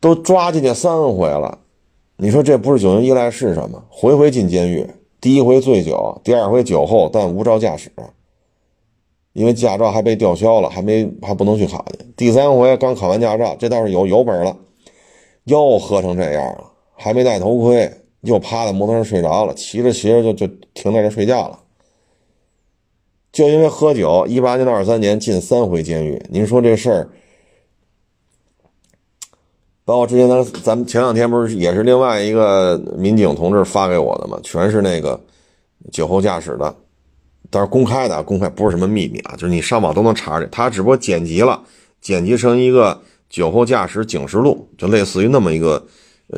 [0.00, 1.60] 都抓进去三回了。
[2.16, 3.84] 你说这不是酒精依赖是什么？
[3.88, 4.84] 回回进监狱，
[5.20, 7.88] 第一回醉酒，第二回酒后但无照驾驶，
[9.32, 12.04] 因为驾照还被吊销了，还没还不能去考去。
[12.16, 14.56] 第三回刚考完驾照，这倒是有有本了，
[15.44, 17.90] 又喝成这样了，还没戴头盔，
[18.20, 21.58] 又趴在摩托上睡着了，骑着骑着就就停在这睡觉了。
[23.32, 27.08] 就因为喝酒，一八年到二三年进三回监狱，您说这事儿？
[29.84, 34.38] 包括之前咱咱们前两天不是也是另外一个民警同志发给我的吗？
[34.42, 35.20] 全是那个
[35.90, 36.74] 酒后驾驶的，
[37.50, 40.46] 但是公开的，公开不是什么秘密啊，就是你上网都能查着。
[40.46, 41.60] 他只不过剪辑了，
[42.00, 45.84] 剪辑成一个酒后驾驶警示录，就类似于那么一个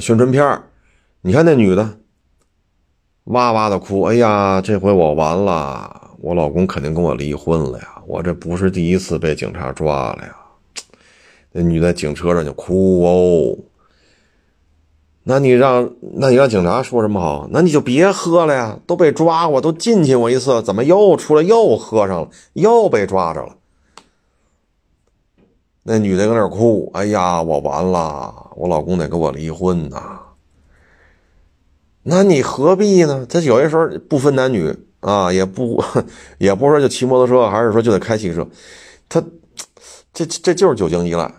[0.00, 0.62] 宣传片
[1.22, 1.98] 你看那女的
[3.24, 10.36] 哇哇的哭，哎呀，这回我完了，我老公肯定跟我离婚了呀，我这不是第一次被警察抓了呀。
[11.52, 13.56] 那女在警车上就哭哦，
[15.22, 17.48] 那你让那你让警察说什么好？
[17.50, 23.56] 那你就别喝了呀，都被抓过，都进去过一次，怎么又出来又喝上了，又被抓着了？
[25.86, 30.18] 那女的搁那儿哭，哎呀，我完了，我老公得跟我离婚呐。
[32.04, 33.26] 那你何必呢？
[33.28, 35.82] 他有些时候不分男女啊，也不
[36.38, 38.46] 也不说就骑摩托车，还是说就得开汽车，
[39.08, 39.22] 他
[40.12, 41.30] 这这就是酒精依赖。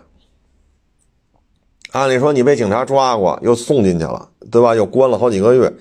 [1.90, 4.76] 按理说你被警察抓过，又送进去了，对吧？
[4.76, 5.72] 又关了好几个月，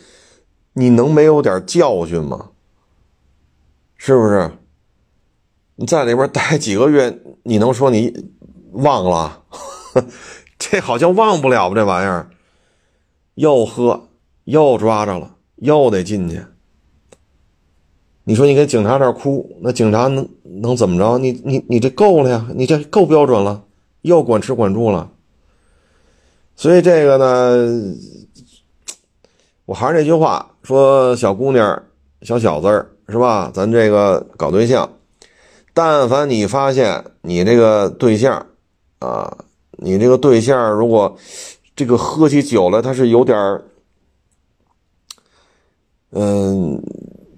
[0.74, 2.50] 你能没有点教训吗？
[3.96, 4.52] 是不是？
[5.78, 8.32] 你在里边待几个月，你能说你
[8.76, 9.42] 忘了？
[10.58, 11.76] 这好像忘不了吧？
[11.76, 12.30] 这玩意儿
[13.36, 14.08] 又喝
[14.46, 16.44] 又抓着了，又得进去。
[18.24, 21.18] 你说你给警察这哭，那警察能能怎么着？
[21.20, 22.48] 你你你这够了呀？
[22.56, 23.64] 你这够标准了，
[24.02, 25.12] 又管吃管住了。
[26.56, 27.96] 所以这个呢，
[29.66, 31.84] 我还是那句话，说小姑娘、
[32.22, 32.68] 小小子
[33.10, 33.52] 是吧？
[33.54, 34.90] 咱这个搞对象，
[35.74, 38.48] 但凡你发现你这个对象
[39.06, 39.38] 啊，
[39.74, 41.16] 你这个对象如果
[41.76, 43.64] 这个喝起酒来，他是有点儿，
[46.10, 46.82] 嗯，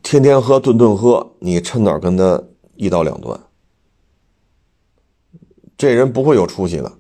[0.01, 2.41] 天天喝、顿顿喝，你趁早跟他
[2.75, 3.37] 一刀两断，
[5.77, 6.91] 这人不会有出息的。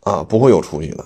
[0.00, 1.04] 啊，不会有出息的。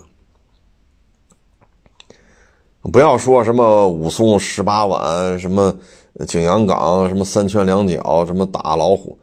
[2.93, 5.73] 不要说什么武松十八碗，什么
[6.27, 9.19] 景阳冈，什么三拳两脚，什么打老虎。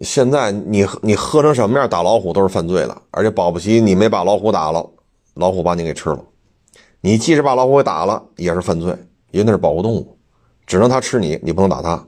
[0.00, 4.88] 现在你你喝成什么样打老虎都是犯罪的，而且保不齐你没把老虎打了，
[5.34, 6.24] 老虎把你给吃了。
[7.00, 8.90] 你即使把老虎给打了，也是犯罪，
[9.30, 10.18] 因为那是保护动物，
[10.66, 12.02] 只能它吃你，你不能打它。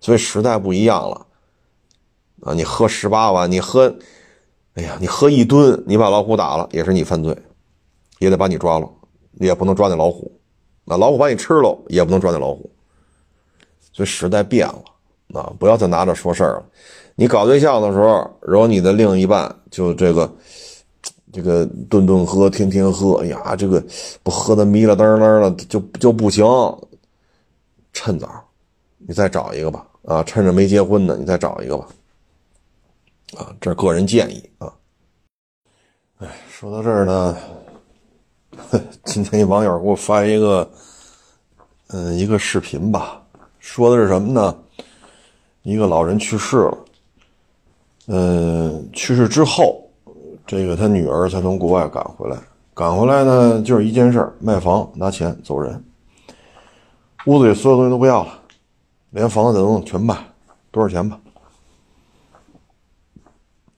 [0.00, 1.26] 所以时代不一样了。
[2.42, 3.94] 啊，你喝十八碗，你喝。
[4.74, 7.34] 哎呀，你喝一吨，你把老虎打了，也是你犯罪，
[8.18, 8.86] 也得把你抓了，
[9.40, 10.30] 也不能抓那老虎。
[10.84, 12.70] 那老虎把你吃了，也不能抓那老虎。
[13.90, 16.66] 所以时代变了，啊，不要再拿着说事儿了。
[17.16, 20.30] 你搞对象的时候，然后你的另一半就这个，
[21.32, 23.82] 这个顿顿喝，天天喝，哎呀，这个
[24.22, 26.44] 不喝的迷了瞪瞪的，就就不行。
[27.94, 28.28] 趁早，
[28.98, 31.88] 你再找一个吧，啊，趁着没结婚呢，你再找一个吧。
[33.38, 34.70] 啊，这是个人建议啊。
[36.18, 37.36] 哎，说到这儿呢，
[39.04, 40.70] 今天一网友给我发一个，
[41.88, 43.22] 嗯，一个视频吧，
[43.58, 44.54] 说的是什么呢？
[45.62, 46.78] 一个老人去世了，
[48.08, 49.82] 嗯，去世之后，
[50.46, 52.38] 这个他女儿才从国外赶回来，
[52.72, 55.84] 赶回来呢，就是一件事卖房拿钱走人，
[57.26, 58.40] 屋子里所有东西都不要了，
[59.10, 60.16] 连房子都全卖，
[60.70, 61.18] 多少钱吧？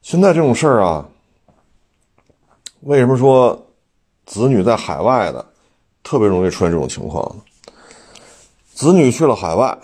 [0.03, 1.09] 现在这种事儿啊，
[2.81, 3.67] 为什么说
[4.27, 5.45] 子女在海外的
[6.03, 7.35] 特别容易出现这种情况？
[8.75, 9.79] 子女去了海外，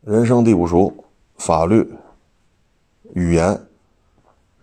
[0.00, 0.92] 人生地不熟，
[1.36, 1.92] 法律、
[3.14, 3.60] 语言、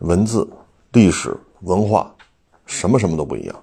[0.05, 0.47] 文字
[0.91, 2.13] 历史文化，
[2.67, 3.55] 什么什么都不一样。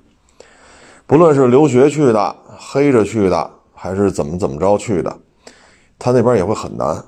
[1.06, 5.16] 不论是留学去的、黑着去的，还是怎么怎么着去的，
[6.00, 7.00] 他那边也会很难。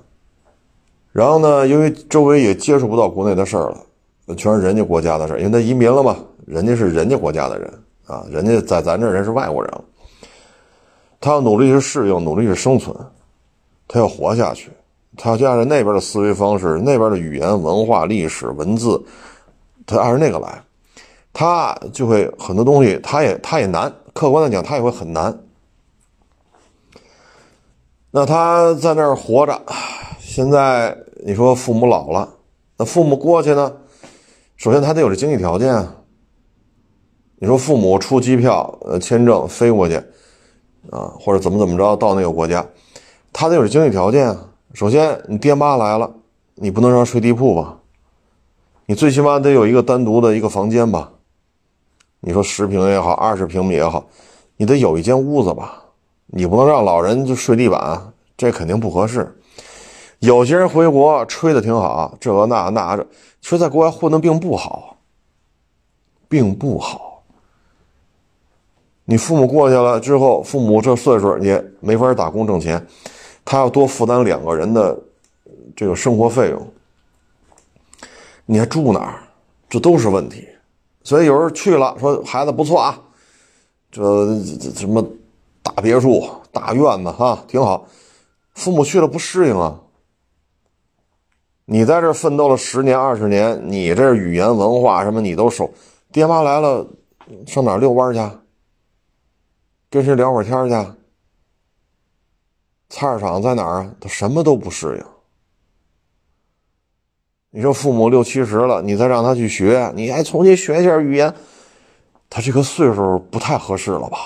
[1.10, 6.16] 然后呢，因为周围也接触不到国内的事儿了，全是人家国家的事儿，因为他移民了嘛，
[6.46, 7.72] 人家是人家国家的人
[8.06, 9.72] 啊，人家在咱这人是外国人。
[11.20, 12.94] 他要努力去适应，努力去生存，
[13.88, 14.70] 他要活下去，
[15.16, 19.02] 他就按照那边的思维方式、那边的语言、文化、历史、文字，
[19.86, 20.62] 他按照那个来，
[21.32, 23.92] 他就会很多东西，他也他也难。
[24.12, 25.38] 客观的讲，他也会很难。
[28.10, 29.60] 那他在那儿活着，
[30.18, 32.28] 现在你说父母老了，
[32.76, 33.72] 那父母过去呢？
[34.56, 35.96] 首先他得有这经济条件啊。
[37.36, 40.00] 你说父母出机票、呃签证飞过去。
[40.90, 42.64] 啊，或者怎么怎么着到那个国家，
[43.32, 44.48] 他得有这经济条件啊。
[44.74, 46.12] 首先，你爹妈来了，
[46.56, 47.78] 你不能让睡地铺吧？
[48.86, 51.12] 你最起码得有一个单独的一个房间吧？
[52.18, 54.04] 你说十平也好，二十平米也好，
[54.56, 55.80] 你得有一间屋子吧？
[56.26, 59.38] 你不能让老人就睡地板，这肯定不合适。
[60.18, 63.06] 有些人回国吹的挺好，这那那这，
[63.40, 64.96] 其实在国外混的并不好，
[66.28, 67.22] 并不好。
[69.04, 72.84] 你父母过去了之后，父母这岁数也没法打工挣钱，
[73.44, 74.98] 他要多负担两个人的
[75.76, 76.72] 这个生活费用。
[78.46, 79.20] 你还住哪儿？
[79.68, 80.48] 这都是问题。
[81.02, 82.98] 所以有人去了，说孩子不错啊，
[83.90, 84.00] 这
[84.74, 85.06] 什么
[85.62, 87.86] 大别墅、大院子哈，挺好。
[88.54, 89.80] 父母去了不适应啊。
[91.66, 95.72] 你在这奋斗了十年、二十年，你这语言文化什么你都熟，
[96.12, 96.86] 爹妈来了，
[97.46, 98.20] 上哪遛弯去？
[99.90, 100.92] 跟谁聊会儿天去？
[102.88, 103.94] 菜市场在哪儿啊？
[104.00, 105.04] 他什么都不适应。
[107.50, 111.34] 你说父母六七十了，你再让他去学，你还重新学一下语言，
[112.28, 114.18] 他这个岁数不太合适了吧？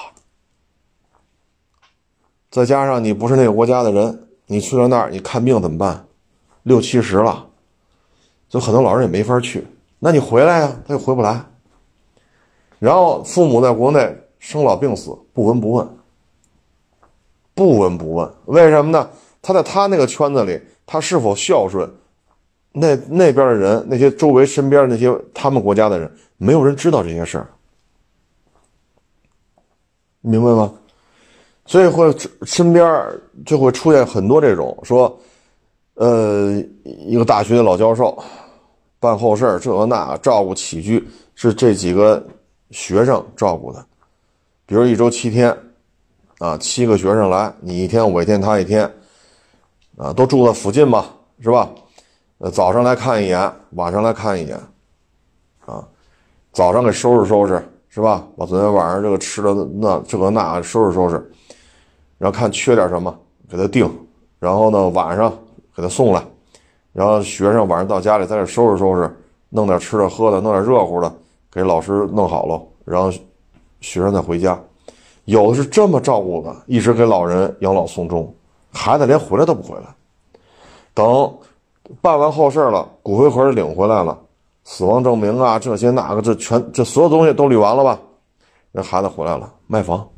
[2.50, 6.06] 再加上你不是那个国家的人，你去了那儿，你看病怎么办？
[6.62, 7.48] 六七十了，
[8.48, 9.66] 就很多老人也没法去。
[9.98, 11.44] 那你回来呀，他又回不来。
[12.78, 14.16] 然后父母在国内。
[14.40, 15.97] 生老病死不闻不问，
[17.58, 19.10] 不闻不问，为什么呢？
[19.42, 21.90] 他在他那个圈子里，他是否孝顺，
[22.70, 27.48] 那那边的人，那些周围身边那些他们国家的人，没有人知道这些事儿，
[30.20, 30.72] 明白吗？
[31.66, 33.04] 所以会身边
[33.44, 35.18] 就会出现很多这种说，
[35.94, 38.16] 呃，一个大学的老教授
[39.00, 41.04] 办后事这个那照顾起居
[41.34, 42.24] 是这几个
[42.70, 43.84] 学生照顾的。
[44.64, 45.56] 比如一周七天，
[46.38, 48.88] 啊，七个学生来，你一天，我一天，他一天，
[49.96, 51.06] 啊，都住在附近嘛，
[51.40, 51.68] 是吧？
[52.38, 54.56] 呃，早上来看一眼，晚上来看一眼，
[55.66, 55.84] 啊，
[56.52, 58.24] 早上给收拾收拾，是吧？
[58.36, 61.14] 把昨天晚上这个吃的那这个那收拾收拾，
[62.18, 63.12] 然后看缺点什么，
[63.50, 63.90] 给他定，
[64.38, 65.36] 然后呢，晚上
[65.74, 66.22] 给他送来，
[66.92, 69.12] 然后学生晚上到家里在这收拾收拾，
[69.48, 71.12] 弄点吃的喝的，弄点热乎的，
[71.50, 73.12] 给老师弄好了，然后。
[73.80, 74.60] 学生再回家，
[75.28, 78.34] 有的是这么照顾的，一直给老人养老送终，
[78.72, 79.94] 孩子连回来都不回来。
[80.94, 81.38] 等
[82.00, 84.18] 办完后事了，骨灰盒领回来了，
[84.64, 88.00] 死亡证明啊，这些那个，这全这所有东西都捋完了吧？
[88.72, 90.08] 人孩子回来了，卖房，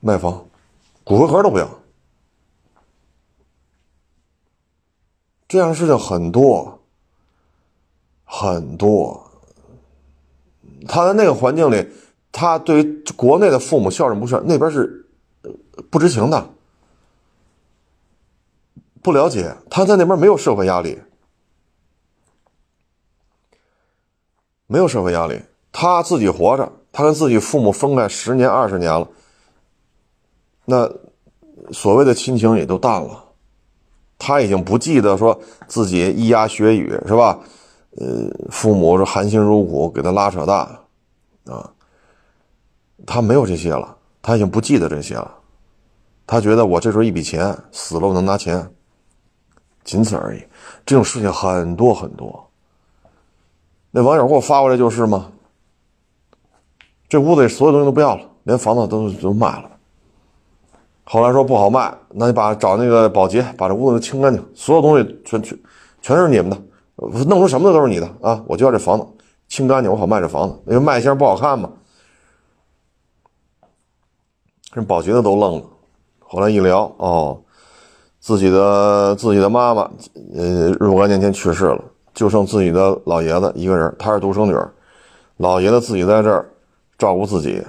[0.00, 0.44] 卖房，
[1.04, 1.66] 骨灰盒都不要。
[5.48, 6.78] 这样事情很多，
[8.26, 9.27] 很多。
[10.86, 11.88] 他在那个环境里，
[12.30, 15.06] 他对于国内的父母孝顺不孝，那边是
[15.90, 16.50] 不知情的，
[19.02, 19.56] 不了解。
[19.68, 20.98] 他在那边没有社会压力，
[24.66, 25.40] 没有社会压力，
[25.72, 29.08] 他自己活着，他跟自己父母分开十年、二十年了，
[30.66, 30.88] 那
[31.72, 33.24] 所谓的亲情也都淡了，
[34.18, 37.40] 他已经不记得说自己咿呀学语是吧？
[38.00, 40.80] 呃，父母是含辛茹苦给他拉扯大，
[41.46, 41.68] 啊，
[43.04, 45.34] 他没有这些了，他已经不记得这些了，
[46.24, 48.70] 他觉得我这时候一笔钱死了我能拿钱，
[49.82, 50.42] 仅此而已。
[50.86, 52.48] 这种事情很多很多。
[53.90, 55.32] 那网友给我发过来就是吗？
[57.08, 59.70] 这屋子里所有东西都不要了，连房子都都卖了。
[61.02, 65.58] 后来说不好卖，那你把找那个保洁把这屋子都清干净，所有东西全全
[66.00, 66.62] 全是你们的。
[67.26, 68.42] 弄出什么的都是你的啊！
[68.46, 69.06] 我就要这房子
[69.46, 70.60] 清干净，我好卖这房子。
[70.66, 71.70] 因为卖相不好看嘛。
[74.72, 75.64] 人保洁的都愣了。
[76.20, 77.40] 后来一聊，哦，
[78.20, 79.90] 自己的自己的妈妈，
[80.34, 81.82] 呃，若干年前去世了，
[82.12, 84.70] 就剩自己的老爷子一个人，她是独生女儿，
[85.38, 86.50] 老爷子自己在这儿
[86.98, 87.64] 照顾自己，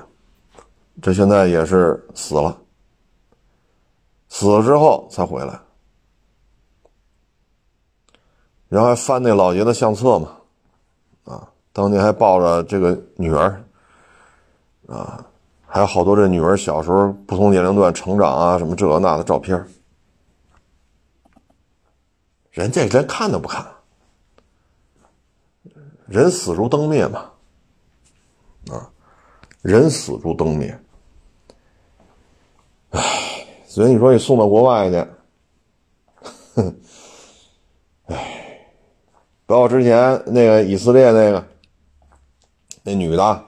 [1.01, 2.57] 这现在也是死了，
[4.27, 5.57] 死了之后才回来，
[8.69, 10.37] 然后还翻那老爷子相册嘛，
[11.25, 13.61] 啊，当年还抱着这个女儿，
[14.87, 15.25] 啊，
[15.65, 19.67] 还有好多这女儿小时候不同年龄段成长啊，什么这那的照片。
[22.51, 23.65] 人这连看都不看，
[26.07, 27.29] 人死如灯灭嘛，
[28.69, 28.89] 啊，
[29.61, 30.77] 人死如灯灭，
[32.89, 35.07] 唉，所以你说你送到国外去，
[36.55, 36.75] 哼，
[38.07, 38.38] 唉，
[39.49, 41.43] 包括之前那个以色列那个
[42.83, 43.41] 那女的，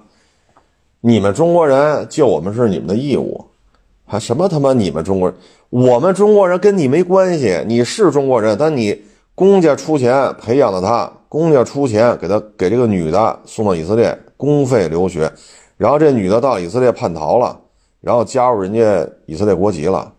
[0.99, 3.45] 你们中国人救我们是你们的义务，
[4.07, 5.37] 还什么他妈你们中国人？
[5.69, 8.99] 我们中国人跟你没关系，你是中国人，但你
[9.35, 15.31] 公家出钱培养了他，公家出钱给他给这个女的送到以色列公费留学，
[15.77, 17.55] 然后这女的到以色列叛逃了，
[17.99, 20.11] 然后加入人家以色列国籍了，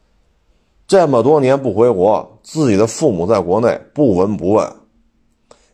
[0.86, 4.72] 这么多年不回国，自己的父母在国内不闻不问，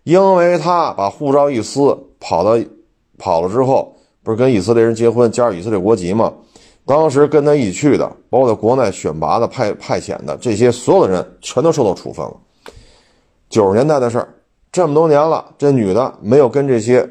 [0.08, 2.58] 因为他把护照一撕，跑到
[3.18, 6.32] 跑了之后，不是跟以色列人结婚，加入以色列国籍吗？
[6.86, 12.34] 当时跟他一起去的，包括在国内选拔的、派派遣的这些所有的人，全都受到处分了。
[13.50, 14.34] 九十年代的事儿，
[14.72, 17.06] 这么多年了，这女的没有跟这些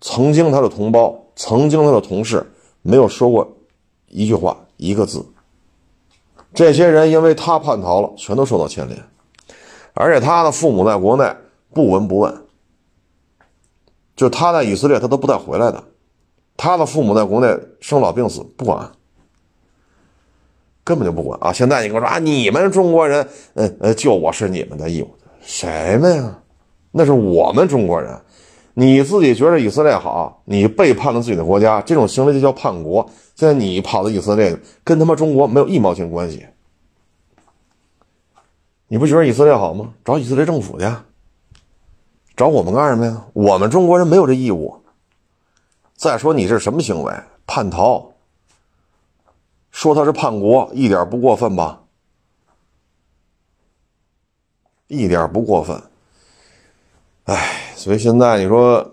[0.00, 2.42] 曾经她的同胞、曾经她的同事
[2.80, 3.46] 没有说过
[4.08, 5.22] 一句话、一个字。
[6.54, 8.98] 这些人因为她叛逃了，全都受到牵连，
[9.92, 11.30] 而且她的父母在国内
[11.72, 12.34] 不闻不问，
[14.16, 15.84] 就他在以色列，他都不带回来的。
[16.56, 18.90] 他的父母在国内生老病死不管。
[20.82, 21.52] 根本就不管啊！
[21.52, 26.42] 现在你跟我说啊，你们中国人，呃呃，救我是你们的义务，谁们呀？
[26.90, 28.18] 那是我们中国人，
[28.74, 33.08] 你自己觉得以色列好，你背叛了自己的国家，这种行为就叫叛国。
[33.36, 36.44] 现在你跑到以色列，跟他妈中国没有一毛钱关系。
[38.88, 39.94] 你不觉得以色列好吗？
[40.04, 40.86] 找以色列政府去，
[42.40, 43.26] 找我们干什么呀？
[43.34, 44.82] 我们中国人没有这义务。
[45.94, 47.12] 再说你是什么行为？
[47.44, 48.12] 叛逃。
[49.70, 51.82] 说他是叛国，一点不过分吧？
[54.86, 55.78] 一点不过分。
[57.24, 58.90] 哎，所以现在你说，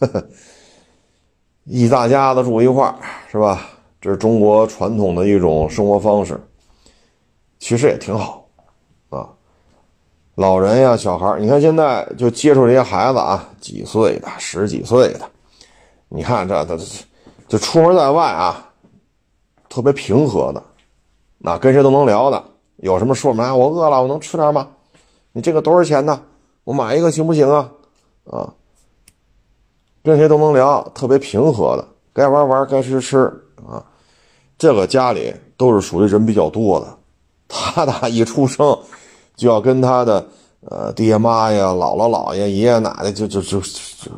[1.64, 2.94] 一大家子住一块，
[3.30, 3.70] 是吧？
[4.02, 6.38] 这是中国传统的一种生活方式，
[7.58, 8.41] 其实也挺好。
[10.34, 15.30] 老人呀，小孩你看现在就接触这些孩子啊，几岁的，十几岁的，
[16.08, 16.84] 你看这这这，
[17.48, 18.68] 这出门在外啊。
[19.68, 20.62] 特别平和的，
[21.38, 22.44] 那跟谁都能聊的，
[22.76, 23.56] 有什么说嘛？
[23.56, 24.68] 我饿了，我能吃点吗？
[25.32, 26.20] 你这个多少钱呢？
[26.64, 27.70] 我买一个行不行啊？
[28.30, 28.52] 啊，
[30.04, 33.18] 跟谁都能聊，特别平和的，该玩玩，该吃吃
[33.66, 33.82] 啊。
[34.58, 36.98] 这个家里都是属于人比较多的，
[37.48, 38.78] 他俩一出生
[39.34, 40.26] 就要跟他的
[40.68, 43.58] 呃爹妈呀、姥姥姥爷、爷爷奶奶就就就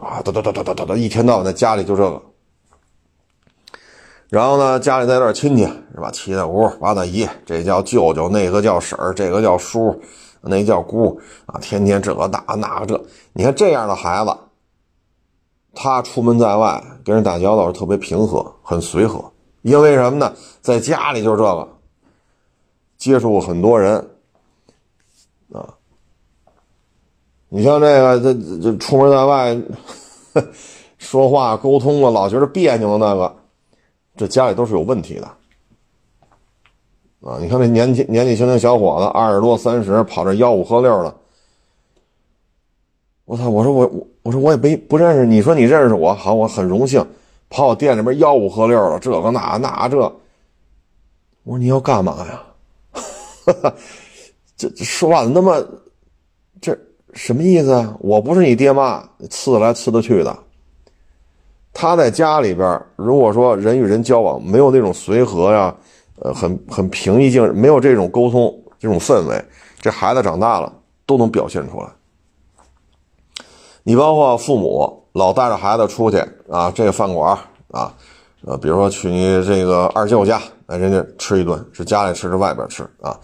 [0.02, 2.20] 啊，哒哒哒哒哒哒，一天到晚在家里就这个。
[4.28, 6.10] 然后呢，家里带点亲戚是吧？
[6.10, 10.00] 七大姑八大姨，这叫舅舅，那个叫婶儿，这个叫叔，
[10.40, 13.00] 那叫姑啊，天天这个打那个这。
[13.32, 14.36] 你看这样的孩子，
[15.72, 19.24] 他出门在外跟人打交道是特别平和，很随和。
[19.62, 20.32] 因为什么呢？
[20.60, 21.68] 在家里就是这个，
[22.98, 24.13] 接触过很多人
[25.58, 25.74] 啊。
[27.48, 29.56] 你像这个，这这出门在外
[30.98, 33.34] 说话沟通啊，老觉得别扭的那个。
[34.16, 35.26] 这家里都是有问题的，
[37.28, 37.36] 啊！
[37.40, 41.12] 你看那年轻年纪轻轻小伙子，二十多三十，跑这吆五喝六的。
[43.24, 43.50] 我操！
[43.50, 47.04] 我说我我我说我也没不认识你，说你认识我，好，我很荣幸，
[47.48, 49.98] 跑我店里边吆五喝六的，这个那那这。
[51.42, 52.44] 我说你要干嘛呀？
[52.92, 53.74] 哈 哈
[54.56, 55.64] 这说话那么，
[56.60, 56.78] 这
[57.12, 57.96] 什么意思啊？
[58.00, 60.36] 我不是你爹妈，吃得来刺得去的。
[61.72, 65.74] 他在家里边，如果说人与人交往没有那种随和呀，
[66.20, 69.44] 呃，很很平易近，没有这种沟通这种氛围，
[69.80, 70.72] 这孩子长大了
[71.04, 71.88] 都能表现出来。
[73.82, 77.36] 你包括父母老带着孩子出去啊，这个饭馆
[77.72, 77.92] 啊，
[78.46, 83.18] 呃，比如说去你这个二舅家，哎，人家吃一顿，是家里吃是外边吃啊？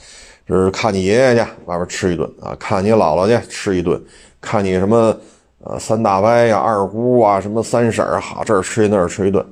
[0.57, 2.57] 是看你爷爷去外边吃一顿啊？
[2.59, 4.01] 看你姥姥去吃一顿？
[4.41, 5.17] 看你什么？
[5.63, 9.45] 呃，三大伯呀，二姑啊，什么三婶儿，好这儿吃一那儿吃一顿。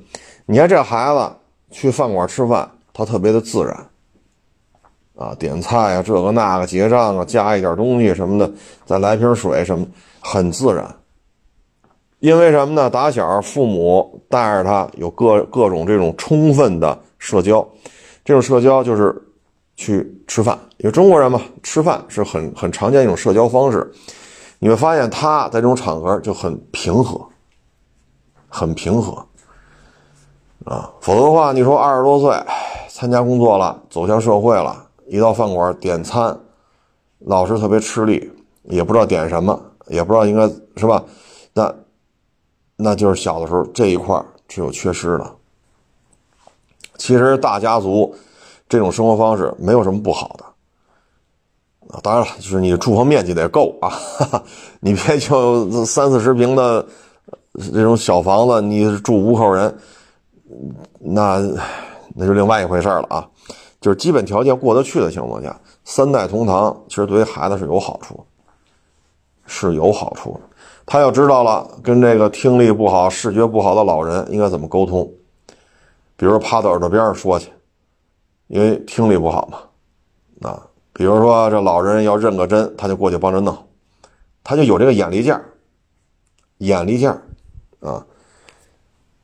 [0.46, 1.30] 你看这孩子
[1.70, 3.86] 去饭馆吃饭，他特别的自然，
[5.16, 8.50] 啊，点菜啊，这个那个结账啊，加一点东西什么的，
[8.86, 9.86] 再来瓶水什么，
[10.20, 10.94] 很自然。
[12.20, 12.88] 因为什么呢？
[12.88, 17.68] 打小父母带着他有各各种这种充分的社交，
[18.24, 19.14] 这种社交就是
[19.78, 20.58] 去吃饭。
[20.78, 23.90] 因为中国人嘛，吃饭是很很常见一种社交方式。
[24.58, 27.24] 你会发现他在这种场合就很平和，
[28.48, 29.24] 很平和
[30.64, 30.90] 啊。
[31.00, 32.36] 否则的话，你说二十多岁
[32.88, 36.38] 参加工作了，走向社会了，一到饭馆点餐，
[37.20, 38.30] 老是特别吃力，
[38.64, 41.02] 也不知道点什么，也不知道应该是吧？
[41.54, 41.72] 那。
[42.80, 45.34] 那就是小的时候这一块是有缺失的。
[46.96, 48.14] 其实大家族
[48.68, 50.44] 这种生活方式没有什么不好的
[51.94, 54.44] 啊，当然了，就是你住房面积得够啊，哈 哈
[54.80, 56.84] 你别就三四十平的
[57.72, 59.74] 这种小房子，你住五口人，
[60.98, 61.40] 那
[62.14, 63.26] 那就另外一回事了啊。
[63.80, 68.26] 就是基本条件过得去的情况下，三代同堂其实对于孩子是有好处，
[69.46, 70.40] 是有好处的。
[70.84, 75.08] 他要知道了，跟这个听力不好、视觉不好的老人应该怎么沟通，
[76.16, 77.50] 比如趴到耳朵边上说去，
[78.48, 80.50] 因为听力不好嘛。
[80.50, 83.56] 啊，比如说这老人要认个针，他就过去帮着弄，
[84.44, 85.44] 他就有这个眼力劲儿，
[86.58, 87.22] 眼力劲儿
[87.80, 88.04] 啊。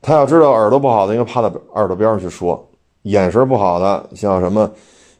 [0.01, 2.57] 他要知道耳朵不好的，应该趴到耳朵边上去说；
[3.03, 4.71] 眼神不好的，像什么，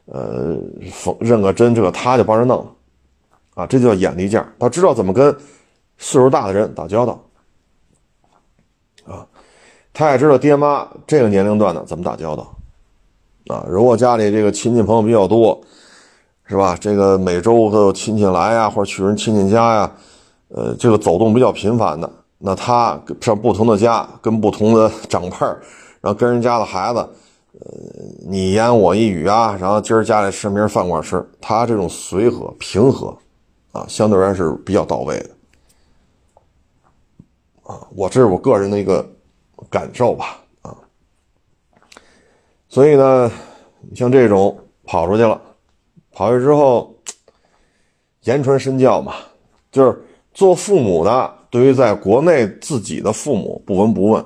[0.06, 0.56] 呃，
[0.90, 2.66] 缝认个针，这个他就帮着弄，
[3.54, 4.52] 啊，这就叫眼力劲儿。
[4.58, 5.36] 他知道怎么跟。
[5.98, 7.24] 岁数大的人打交道，
[9.06, 9.26] 啊，
[9.94, 12.54] 他也知道爹妈这个年龄段的怎么打交道，
[13.48, 15.60] 啊，如果家里这个亲戚朋友比较多，
[16.46, 16.76] 是吧？
[16.80, 19.92] 这个每周都有亲戚来呀，或者去人亲戚家呀，
[20.48, 25.36] 呃，这个走动比较频繁的，那他上不同的家，跟不同的长辈，
[26.00, 27.00] 然后跟人家的孩子，
[27.60, 27.70] 呃，
[28.28, 33.16] 你言我一语啊，然后今儿家里吃，明儿饭馆吃，他这种随和平和，
[33.72, 35.30] 啊，相对而言是比较到位的。
[37.64, 39.04] 啊，我这是我个人的一个
[39.68, 40.38] 感受吧，
[42.76, 43.32] 所以呢，
[43.88, 44.54] 你像这种
[44.84, 45.40] 跑出去了，
[46.12, 46.94] 跑出去之后，
[48.24, 49.14] 言传身教嘛，
[49.72, 50.04] 就是
[50.34, 54.22] 做父母的，对于在国内自己的父母不闻不问，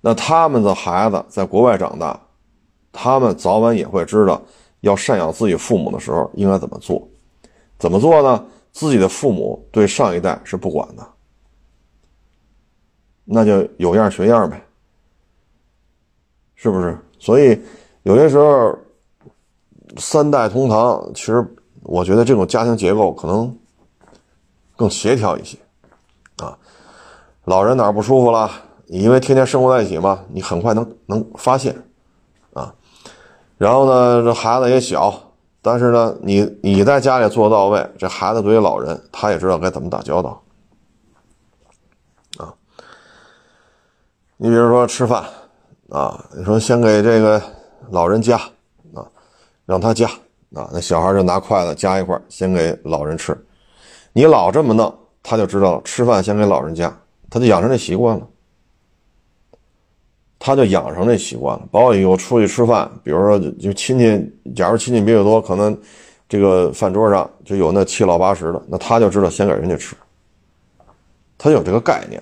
[0.00, 2.20] 那他们的孩子在国外长大，
[2.92, 4.40] 他们早晚也会知道
[4.82, 7.08] 要赡养自己父母的时候应该怎么做，
[7.80, 8.46] 怎么做呢？
[8.70, 11.04] 自己的父母对上一代是不管的。
[13.24, 14.64] 那就有样学样呗，
[16.54, 16.96] 是不是？
[17.22, 17.62] 所以
[18.02, 18.76] 有些时候
[19.96, 21.46] 三代同堂，其实
[21.84, 23.56] 我觉得这种家庭结构可能
[24.74, 25.56] 更协调一些
[26.38, 26.58] 啊。
[27.44, 28.50] 老人哪儿不舒服了，
[28.86, 31.80] 你因为天天生活在一起嘛，你很快能能发现
[32.54, 32.74] 啊。
[33.56, 35.14] 然后呢，这孩子也小，
[35.60, 40.42] 但是呢，你你在家里做到位，这孩子对于老人，他也知道该怎么打交道
[42.38, 42.52] 啊。
[44.38, 45.24] 你比如说吃饭，
[45.92, 47.40] 啊，你说先给这个
[47.90, 48.38] 老人夹，
[48.94, 49.04] 啊，
[49.66, 50.06] 让他夹，
[50.54, 53.36] 啊，那小孩就拿筷子夹一块，先给老人吃。
[54.14, 56.90] 你老这么弄，他就知道，吃饭先给老人夹，
[57.28, 58.26] 他就养成这习惯了。
[60.38, 61.68] 他就养成这习惯了。
[61.70, 65.78] 包括以后出去吃饭，比如说就亲戚，假如亲戚比较多，可能
[66.26, 69.94] 这个饭桌上就有那七老八十的，那他就知道先给人家吃，
[71.36, 72.18] 他有这个概念。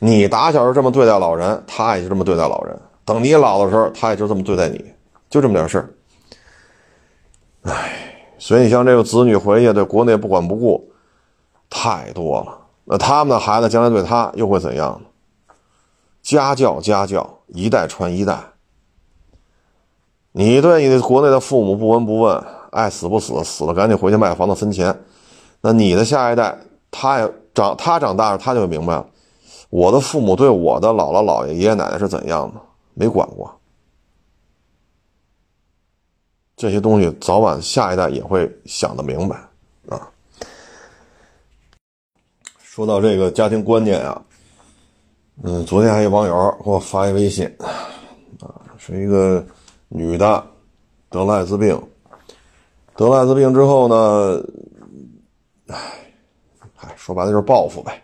[0.00, 2.76] 你打小就这么对待老人，他也就这么对待老人。
[3.06, 4.84] 等你老的时候，他也就这么对待你，
[5.30, 5.94] 就这么点事儿。
[7.62, 10.90] 唉，所以你像这个子女回去对国内不管不顾，
[11.70, 12.58] 太多了。
[12.84, 15.54] 那他们的孩子将来对他又会怎样呢？
[16.22, 18.38] 家教家教，一代传一代。
[20.32, 25.00] 你对你的国内的父母不闻不问，爱死不死，死了赶紧回去卖房子分钱。
[25.60, 26.58] 那你的下一代，
[26.90, 29.06] 他也长，他长大了，他就明白了。
[29.70, 32.60] 我的父母对我的姥姥姥爷爷爷奶奶是怎样的？
[32.96, 33.54] 没管过。
[36.56, 39.36] 这些东西早晚下一代也会想得明白
[39.90, 40.10] 啊。
[42.58, 44.22] 说到这个家庭观念啊，
[45.42, 47.46] 嗯，昨天还有网友给我发一微信，
[48.40, 49.44] 啊，是一个
[49.88, 50.46] 女的
[51.10, 51.78] 得了艾滋病，
[52.96, 54.42] 得了艾滋病之后呢，
[55.66, 55.76] 唉，
[56.74, 58.02] 嗨，说白了就是报复呗。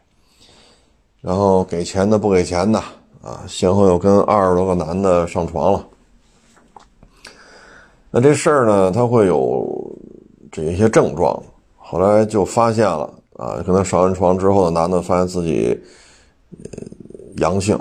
[1.22, 2.82] 然后给钱的不给钱的
[3.22, 5.86] 啊，先后又跟二十多个男的上床了。
[8.10, 9.64] 那这事儿呢，他会有
[10.50, 11.42] 这一些症状，
[11.78, 13.08] 后来就发现了
[13.38, 15.80] 啊，跟他上完床之后的男的发现自己
[17.36, 17.78] 阳性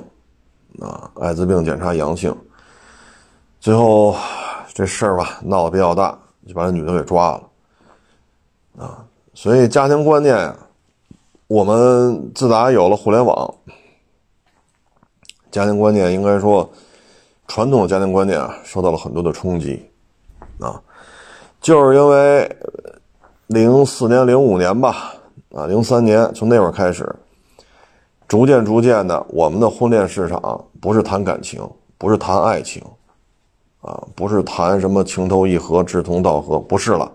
[0.80, 2.34] 啊，艾滋病检查阳性。
[3.60, 4.16] 最后
[4.74, 6.18] 这事儿吧闹得比较大
[6.48, 7.44] 就把这女的给抓了，
[8.78, 10.56] 啊，所以家庭观念呀，
[11.48, 13.54] 我们自打有了互联网，
[15.52, 16.68] 家庭观念应该说，
[17.47, 19.86] 传统的家庭观念啊，受到了很多的冲击，
[20.60, 20.82] 啊，
[21.60, 22.49] 就是因为
[23.47, 25.14] 零四年、零五年吧，
[25.54, 27.08] 啊，零三年从那会儿开始，
[28.28, 31.62] 逐渐逐渐的，我们的婚恋市场不是谈感情，
[31.97, 32.82] 不是谈爱情。
[33.82, 37.12] 啊，不是谈什么情投意合、志同道合，不是了。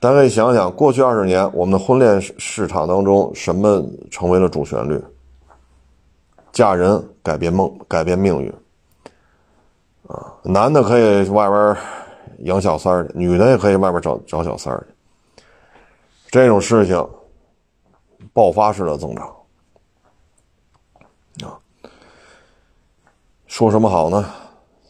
[0.00, 3.80] 大家可以想想，过去二十年，我们的婚恋市场当中，什么
[4.10, 5.00] 成为了主旋律？
[6.52, 8.52] 嫁人改变梦，改变命运。
[10.08, 11.76] 啊，男的可以外边
[12.40, 15.44] 养小三儿，女的也可以外边找找小三儿去。
[16.30, 17.08] 这种事情
[18.32, 19.26] 爆发式的增长。
[21.42, 21.58] 啊，
[23.46, 24.24] 说什么好呢？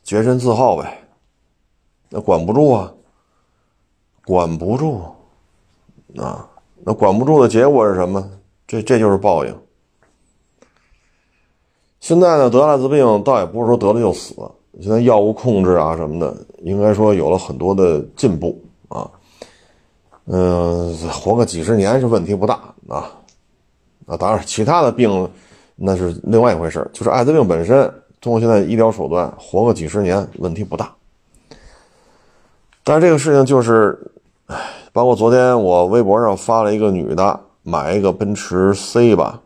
[0.03, 1.07] 洁身自好呗，
[2.09, 2.93] 那管不住啊，
[4.25, 5.03] 管不住
[6.17, 6.49] 啊，
[6.85, 8.29] 那管不住的结果是什么？
[8.67, 9.63] 这这就是报应。
[12.01, 14.35] 现在呢，得艾滋病倒也不是说得了就死，
[14.81, 19.09] 现在药物控制啊什么的，应该说有了很多的进步啊。
[20.27, 22.55] 嗯，活个几十年是问题不大
[22.89, 23.13] 啊。
[24.07, 25.29] 啊，当然，其他的病
[25.77, 27.93] 那是另外一回事就是艾滋病本身。
[28.21, 30.93] 通过现在医疗手段，活个几十年问题不大。
[32.85, 33.99] 但是这个事情就是，
[34.47, 34.57] 唉，
[34.93, 39.41] 包括昨天我微博上发了一个女的买一个奔驰 C 吧，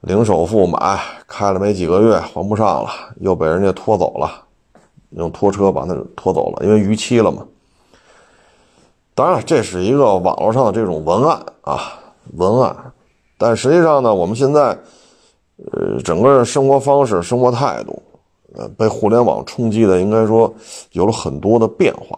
[0.00, 2.90] 零首付买，开了没几个月还不上了，
[3.20, 4.44] 又被人家拖走了，
[5.10, 7.46] 用拖车把那拖走了，因为逾期了嘛。
[9.14, 11.98] 当然，这是一个网络上的这种文案啊，
[12.34, 12.76] 文案，
[13.36, 14.78] 但实际上呢，我们现在。
[15.72, 18.00] 呃，整个生活方式、生活态度，
[18.54, 20.54] 呃，被互联网冲击的，应该说
[20.92, 22.16] 有了很多的变化。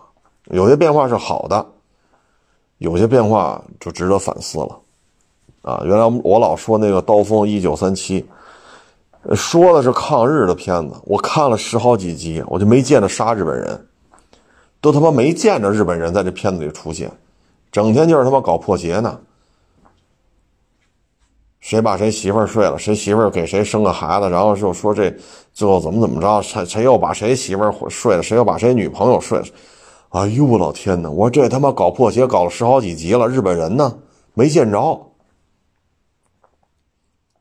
[0.50, 1.66] 有些变化是好的，
[2.76, 4.78] 有些变化就值得反思了。
[5.62, 8.26] 啊，原来我老说那个《刀锋一九三七》，
[9.36, 13.86] 说的是抗日的片子，我看了十好几集，我就没见着杀日本人，
[14.80, 17.10] 都他妈没见着日本人在这片子里出现，
[17.70, 19.18] 整天就是他妈搞破鞋呢。
[21.60, 22.78] 谁把谁媳妇睡了？
[22.78, 24.30] 谁媳妇给谁生个孩子？
[24.30, 25.14] 然后就说这
[25.52, 26.40] 最后怎么怎么着？
[26.40, 28.22] 谁谁又把谁媳妇睡了？
[28.22, 29.44] 谁又把谁女朋友睡了？
[30.08, 31.10] 哎呦我老天哪！
[31.10, 33.94] 我说这他妈搞破鞋搞了十好几集了，日本人呢
[34.32, 35.09] 没见着？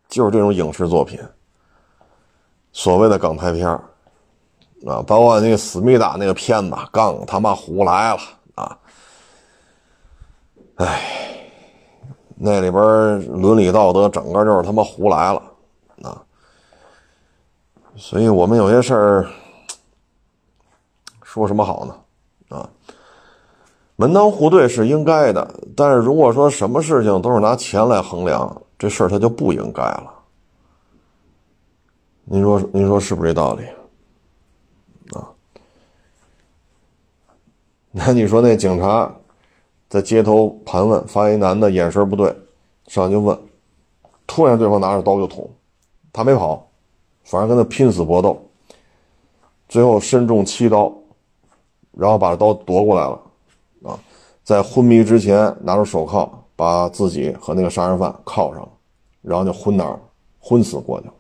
[0.10, 1.18] 就是这种影视作品，
[2.74, 3.82] 所谓的港台片儿
[4.86, 8.20] 啊，包括那个思密达那个片子更他妈胡来了
[8.56, 8.78] 啊！
[10.76, 11.26] 哎。
[12.42, 12.82] 那里边
[13.28, 15.44] 伦理道德整个就是他妈胡来了，
[16.04, 16.24] 啊！
[17.98, 19.28] 所以我们有些事儿
[21.22, 22.58] 说什么好呢？
[22.58, 22.70] 啊，
[23.98, 30.14] 门当户对是应该的，但是如果说什么事情都是拿钱来衡量，这事儿它就不应该了。
[32.24, 33.66] 您说，您说是不是这道理？
[35.14, 35.30] 啊？
[37.92, 39.14] 那你说那警察？
[39.90, 42.28] 在街头盘问，发现一男的眼神不对，
[42.86, 43.36] 上去就问，
[44.28, 45.50] 突然对方拿着刀就捅，
[46.14, 46.70] 他没跑，
[47.24, 48.40] 反而跟他拼死搏斗，
[49.68, 50.94] 最后身中七刀，
[51.94, 54.00] 然后把刀夺过来了，啊，
[54.44, 58.70] 在昏迷之前拿出手铐把自己和那个杀人犯铐上了，
[59.22, 59.98] 然后就昏那儿，
[60.42, 61.14] 昏死过去了，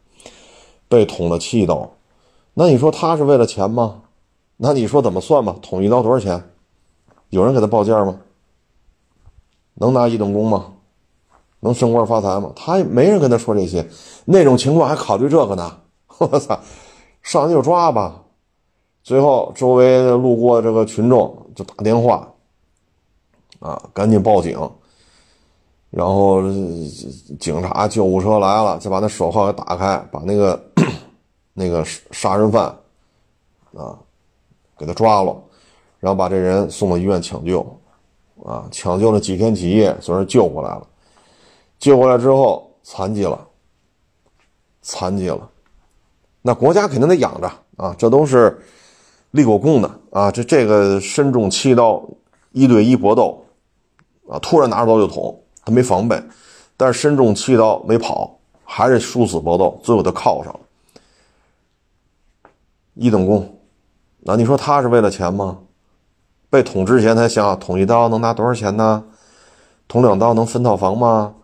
[0.90, 1.90] 被捅了七刀，
[2.54, 4.02] 那你说他是为了钱吗？
[4.58, 5.56] 那你说怎么算吧？
[5.62, 6.44] 捅一刀多少钱？
[7.30, 8.20] 有人给他报价吗？
[9.76, 10.74] 能拿一等功吗？
[11.62, 12.52] 能升官发财吗？
[12.54, 13.88] 他没人跟他说这些，
[14.26, 15.78] 那种情况还考虑这个呢？
[16.20, 16.60] 我操，
[17.22, 18.26] 上去就抓吧！
[19.04, 22.28] 最后周围路过这个群众就打电话，
[23.60, 24.70] 啊，赶紧报警。
[25.90, 26.42] 然后
[27.40, 30.62] 警察、救护车来了，再把那手铐给打开，把那个
[31.54, 32.66] 那个杀人犯
[33.74, 33.98] 啊
[34.78, 35.36] 给他抓了，
[36.00, 37.66] 然后把这人送到医院抢救。
[38.46, 38.66] 啊！
[38.72, 40.88] 抢救了几天几夜，算是救回来了。
[41.78, 43.46] 救回来之后，残疾了，
[44.82, 45.50] 残疾了。
[46.42, 47.94] 那国家肯定得养着啊！
[47.98, 48.58] 这都是
[49.32, 50.32] 立过功的啊！
[50.32, 52.02] 这这个身中七刀，
[52.54, 53.44] 一对一搏斗
[54.30, 54.40] 啊！
[54.40, 55.38] 突然拿着刀就捅，
[55.70, 56.20] 他没防备，
[56.76, 60.60] 但是身中七刀没跑，还是殊死搏斗，最后他铐上了，
[62.96, 63.60] 一等功。
[64.22, 65.60] 那你说他是为了钱吗？
[66.50, 69.04] 被捅之前，他想捅一刀能拿多少钱呢？
[69.88, 71.36] 捅两刀能分套房吗？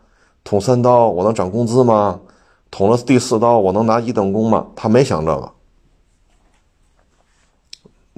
[0.44, 2.20] 捅三刀我能涨工资吗？
[2.72, 4.66] 捅了第四刀我能拿一等功吗？
[4.76, 5.52] 他没想这个，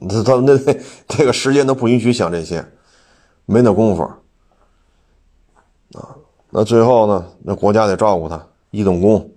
[0.07, 0.77] 他他那那
[1.07, 2.65] 这个时间都不允许想这些，
[3.45, 4.09] 没那功夫。
[6.49, 8.41] 那最后呢，那国家得照顾他，
[8.71, 9.29] 一等功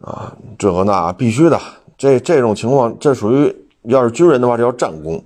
[0.00, 1.58] 啊，这个那必须的。
[1.96, 5.22] 这这种情况，这属于要是军人的话，这叫战功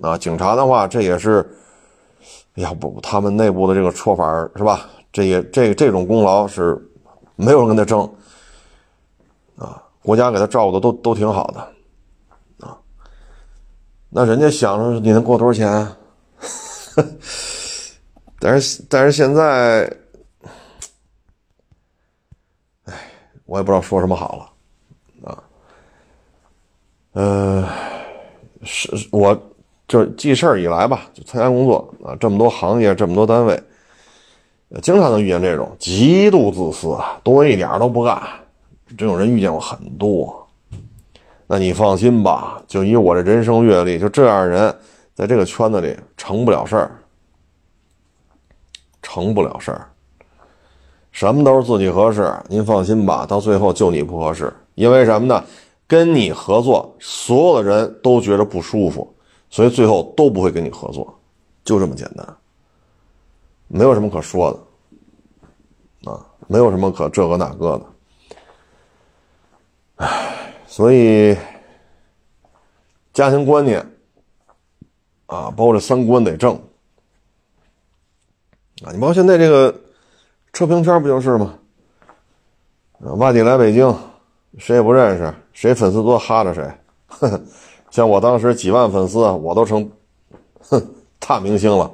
[0.00, 0.18] 啊。
[0.18, 1.38] 警察的话，这也是，
[2.56, 4.88] 哎呀不，他们内部的这个说法是吧？
[5.12, 6.78] 这也这这种功劳是
[7.36, 8.00] 没有人跟他争
[9.56, 9.82] 啊。
[10.02, 12.78] 国家给他照顾的都都挺好的啊。
[14.08, 15.88] 那人家想着你能给我多少钱？
[18.38, 19.84] 但是但是现在，
[22.84, 22.94] 哎，
[23.50, 25.28] 我也不知道说什么好了。
[25.28, 25.42] 啊
[27.14, 27.68] 呃，
[28.62, 29.36] 是我
[29.88, 33.60] 就记事儿以来吧，就参加工作啊，这么多行业，这么多单位，
[34.80, 38.22] 经常能遇见这种极度自私啊，多一点都不干，
[38.96, 40.46] 这种人遇见过很多。
[41.48, 44.72] 那你放心吧，就以我这人生阅历，就这样人，
[45.12, 46.92] 在这个圈子里成不了事儿，
[49.02, 49.89] 成不了事儿。
[51.12, 55.44] 什么都是自己合适，您放心吧，到最后就你不合适，因为什么呢？
[55.86, 59.12] 跟你合作，所有的人都觉得不舒服，
[59.50, 61.18] 所以最后都不会跟你合作，
[61.64, 62.36] 就这么简单，
[63.66, 64.52] 没有什么可说
[66.04, 67.86] 的，啊，没有什么可这个那个的，
[69.96, 71.36] 唉，所以
[73.12, 73.80] 家庭观念
[75.26, 76.54] 啊，包括这三观得正。
[78.84, 79.74] 啊，你包括现在这个
[80.52, 81.54] 车评圈不就是吗？
[83.00, 83.94] 外地来北京。
[84.58, 86.68] 谁也不认识，谁粉丝多哈着谁。
[87.88, 89.88] 像我当时几万粉丝，我都成
[90.60, 90.84] 哼
[91.20, 91.88] 大明星了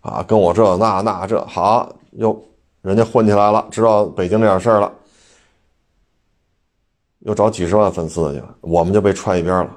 [0.00, 0.24] 啊！
[0.26, 2.42] 跟我这那那这好又
[2.80, 4.90] 人家混起来了，知道北京这点事儿了，
[7.18, 9.70] 又找几十万粉丝去了，我们就被踹一边了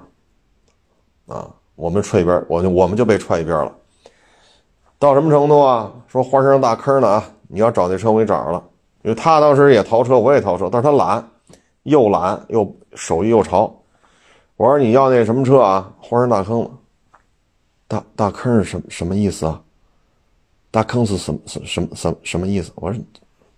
[1.36, 1.49] 啊！
[1.75, 3.75] 我们踹一边，我就我们就被踹一边了。
[4.97, 5.91] 到什么程度啊？
[6.07, 7.29] 说花生大坑呢啊！
[7.52, 8.64] 你要找那车，我给你找着了，
[9.04, 11.28] 因为他当时也淘车，我也淘车，但是他懒。
[11.84, 13.76] 又懒又手艺又潮，
[14.56, 15.91] 我说你要那什么车啊？
[15.99, 16.70] 花生大坑了，
[17.88, 19.60] 大大坑是什什么意思啊？
[20.70, 22.72] 大坑是什么什什什什么意思？
[22.76, 23.02] 我说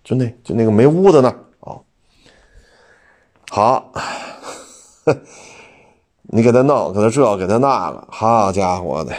[0.02, 1.28] 就那就那个没屋子那
[1.60, 1.78] 哦，
[3.50, 3.92] 好，
[6.22, 9.14] 你给他弄，给他这，给他那个，好家伙的，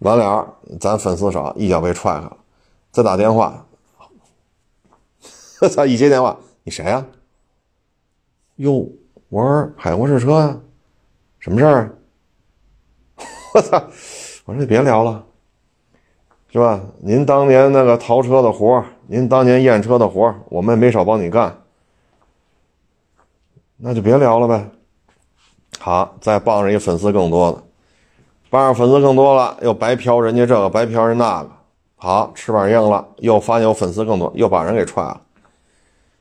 [0.00, 0.46] 完了，
[0.78, 2.36] 咱粉丝少，一脚被踹开了，
[2.92, 3.64] 再打电话，
[5.60, 5.84] 我 操！
[5.84, 7.04] 一接电话，你谁呀？
[8.56, 8.88] 哟，
[9.28, 10.60] 我说海国试车啊，
[11.38, 11.98] 什么事儿？
[13.54, 13.76] 我操！
[14.46, 15.24] 我说你别聊了，
[16.50, 16.80] 是吧？
[16.98, 21.54] 您当年那个淘车的活您当年验车的活我们也没少帮你干，
[23.76, 24.70] 那就别聊了呗。
[25.78, 27.62] 好，再傍上一粉丝更多的，
[28.48, 31.50] 傍上粉丝更多了，又白嫖人家这个，白嫖人那个。
[31.96, 35.20] 好，翅膀硬了，又发现有粉丝更多，又把人给踹了。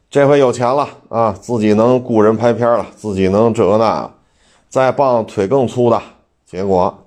[0.09, 4.11] 这回有钱了啊，自己能雇人拍片了，自己能这个那，
[4.67, 6.01] 再傍腿更粗的，
[6.47, 7.05] 结果，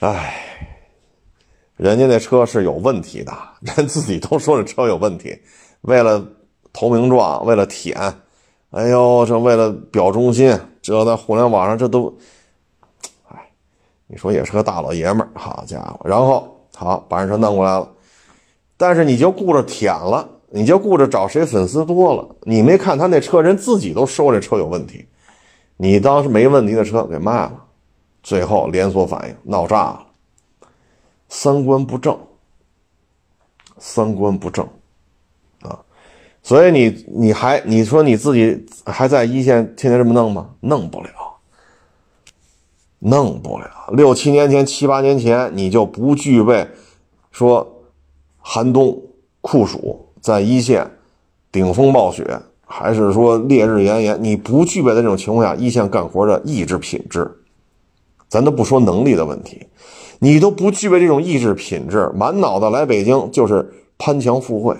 [0.00, 0.34] 唉，
[1.76, 5.40] 人家那车是有问题的， 人自己都说这车有问题，
[5.82, 6.20] 为了
[6.72, 7.96] 投名状，为了舔，
[8.70, 12.12] 哎呦，这为了表忠心，这在互联网上这都，
[13.28, 13.48] 哎，
[14.08, 17.88] 你说也是个大老爷们儿，好家伙，然后好把人车弄过来了。
[18.82, 25.06] 但是你就顾着舔了，你就顾着找谁粉丝多了，你没看他那车人自己都说这车有问题，
[25.76, 27.64] 你当时没问题的车给卖了，
[28.24, 30.06] 最后连锁反应闹炸了，
[31.28, 32.18] 三观不正，
[33.78, 34.68] 三观不正，
[35.60, 35.78] 啊，
[36.42, 40.50] 所以你你还你说你自己还在一线天天这么弄吗？
[40.58, 41.08] 弄不了，
[42.98, 43.70] 弄不了。
[43.92, 46.66] 六七年前、七八年前你就不具备
[47.30, 47.71] 说。
[48.42, 49.00] 寒冬
[49.40, 50.90] 酷暑，在一线
[51.50, 57.30] 顶风暴雪，还是说烈日炎炎，你不具备的这种情况下，一线干活的意志品质，
[58.28, 59.66] 咱都不说能力的问题，
[60.18, 64.76] 你都不具备这种意志品质，满脑子来北京就是攀墙附会。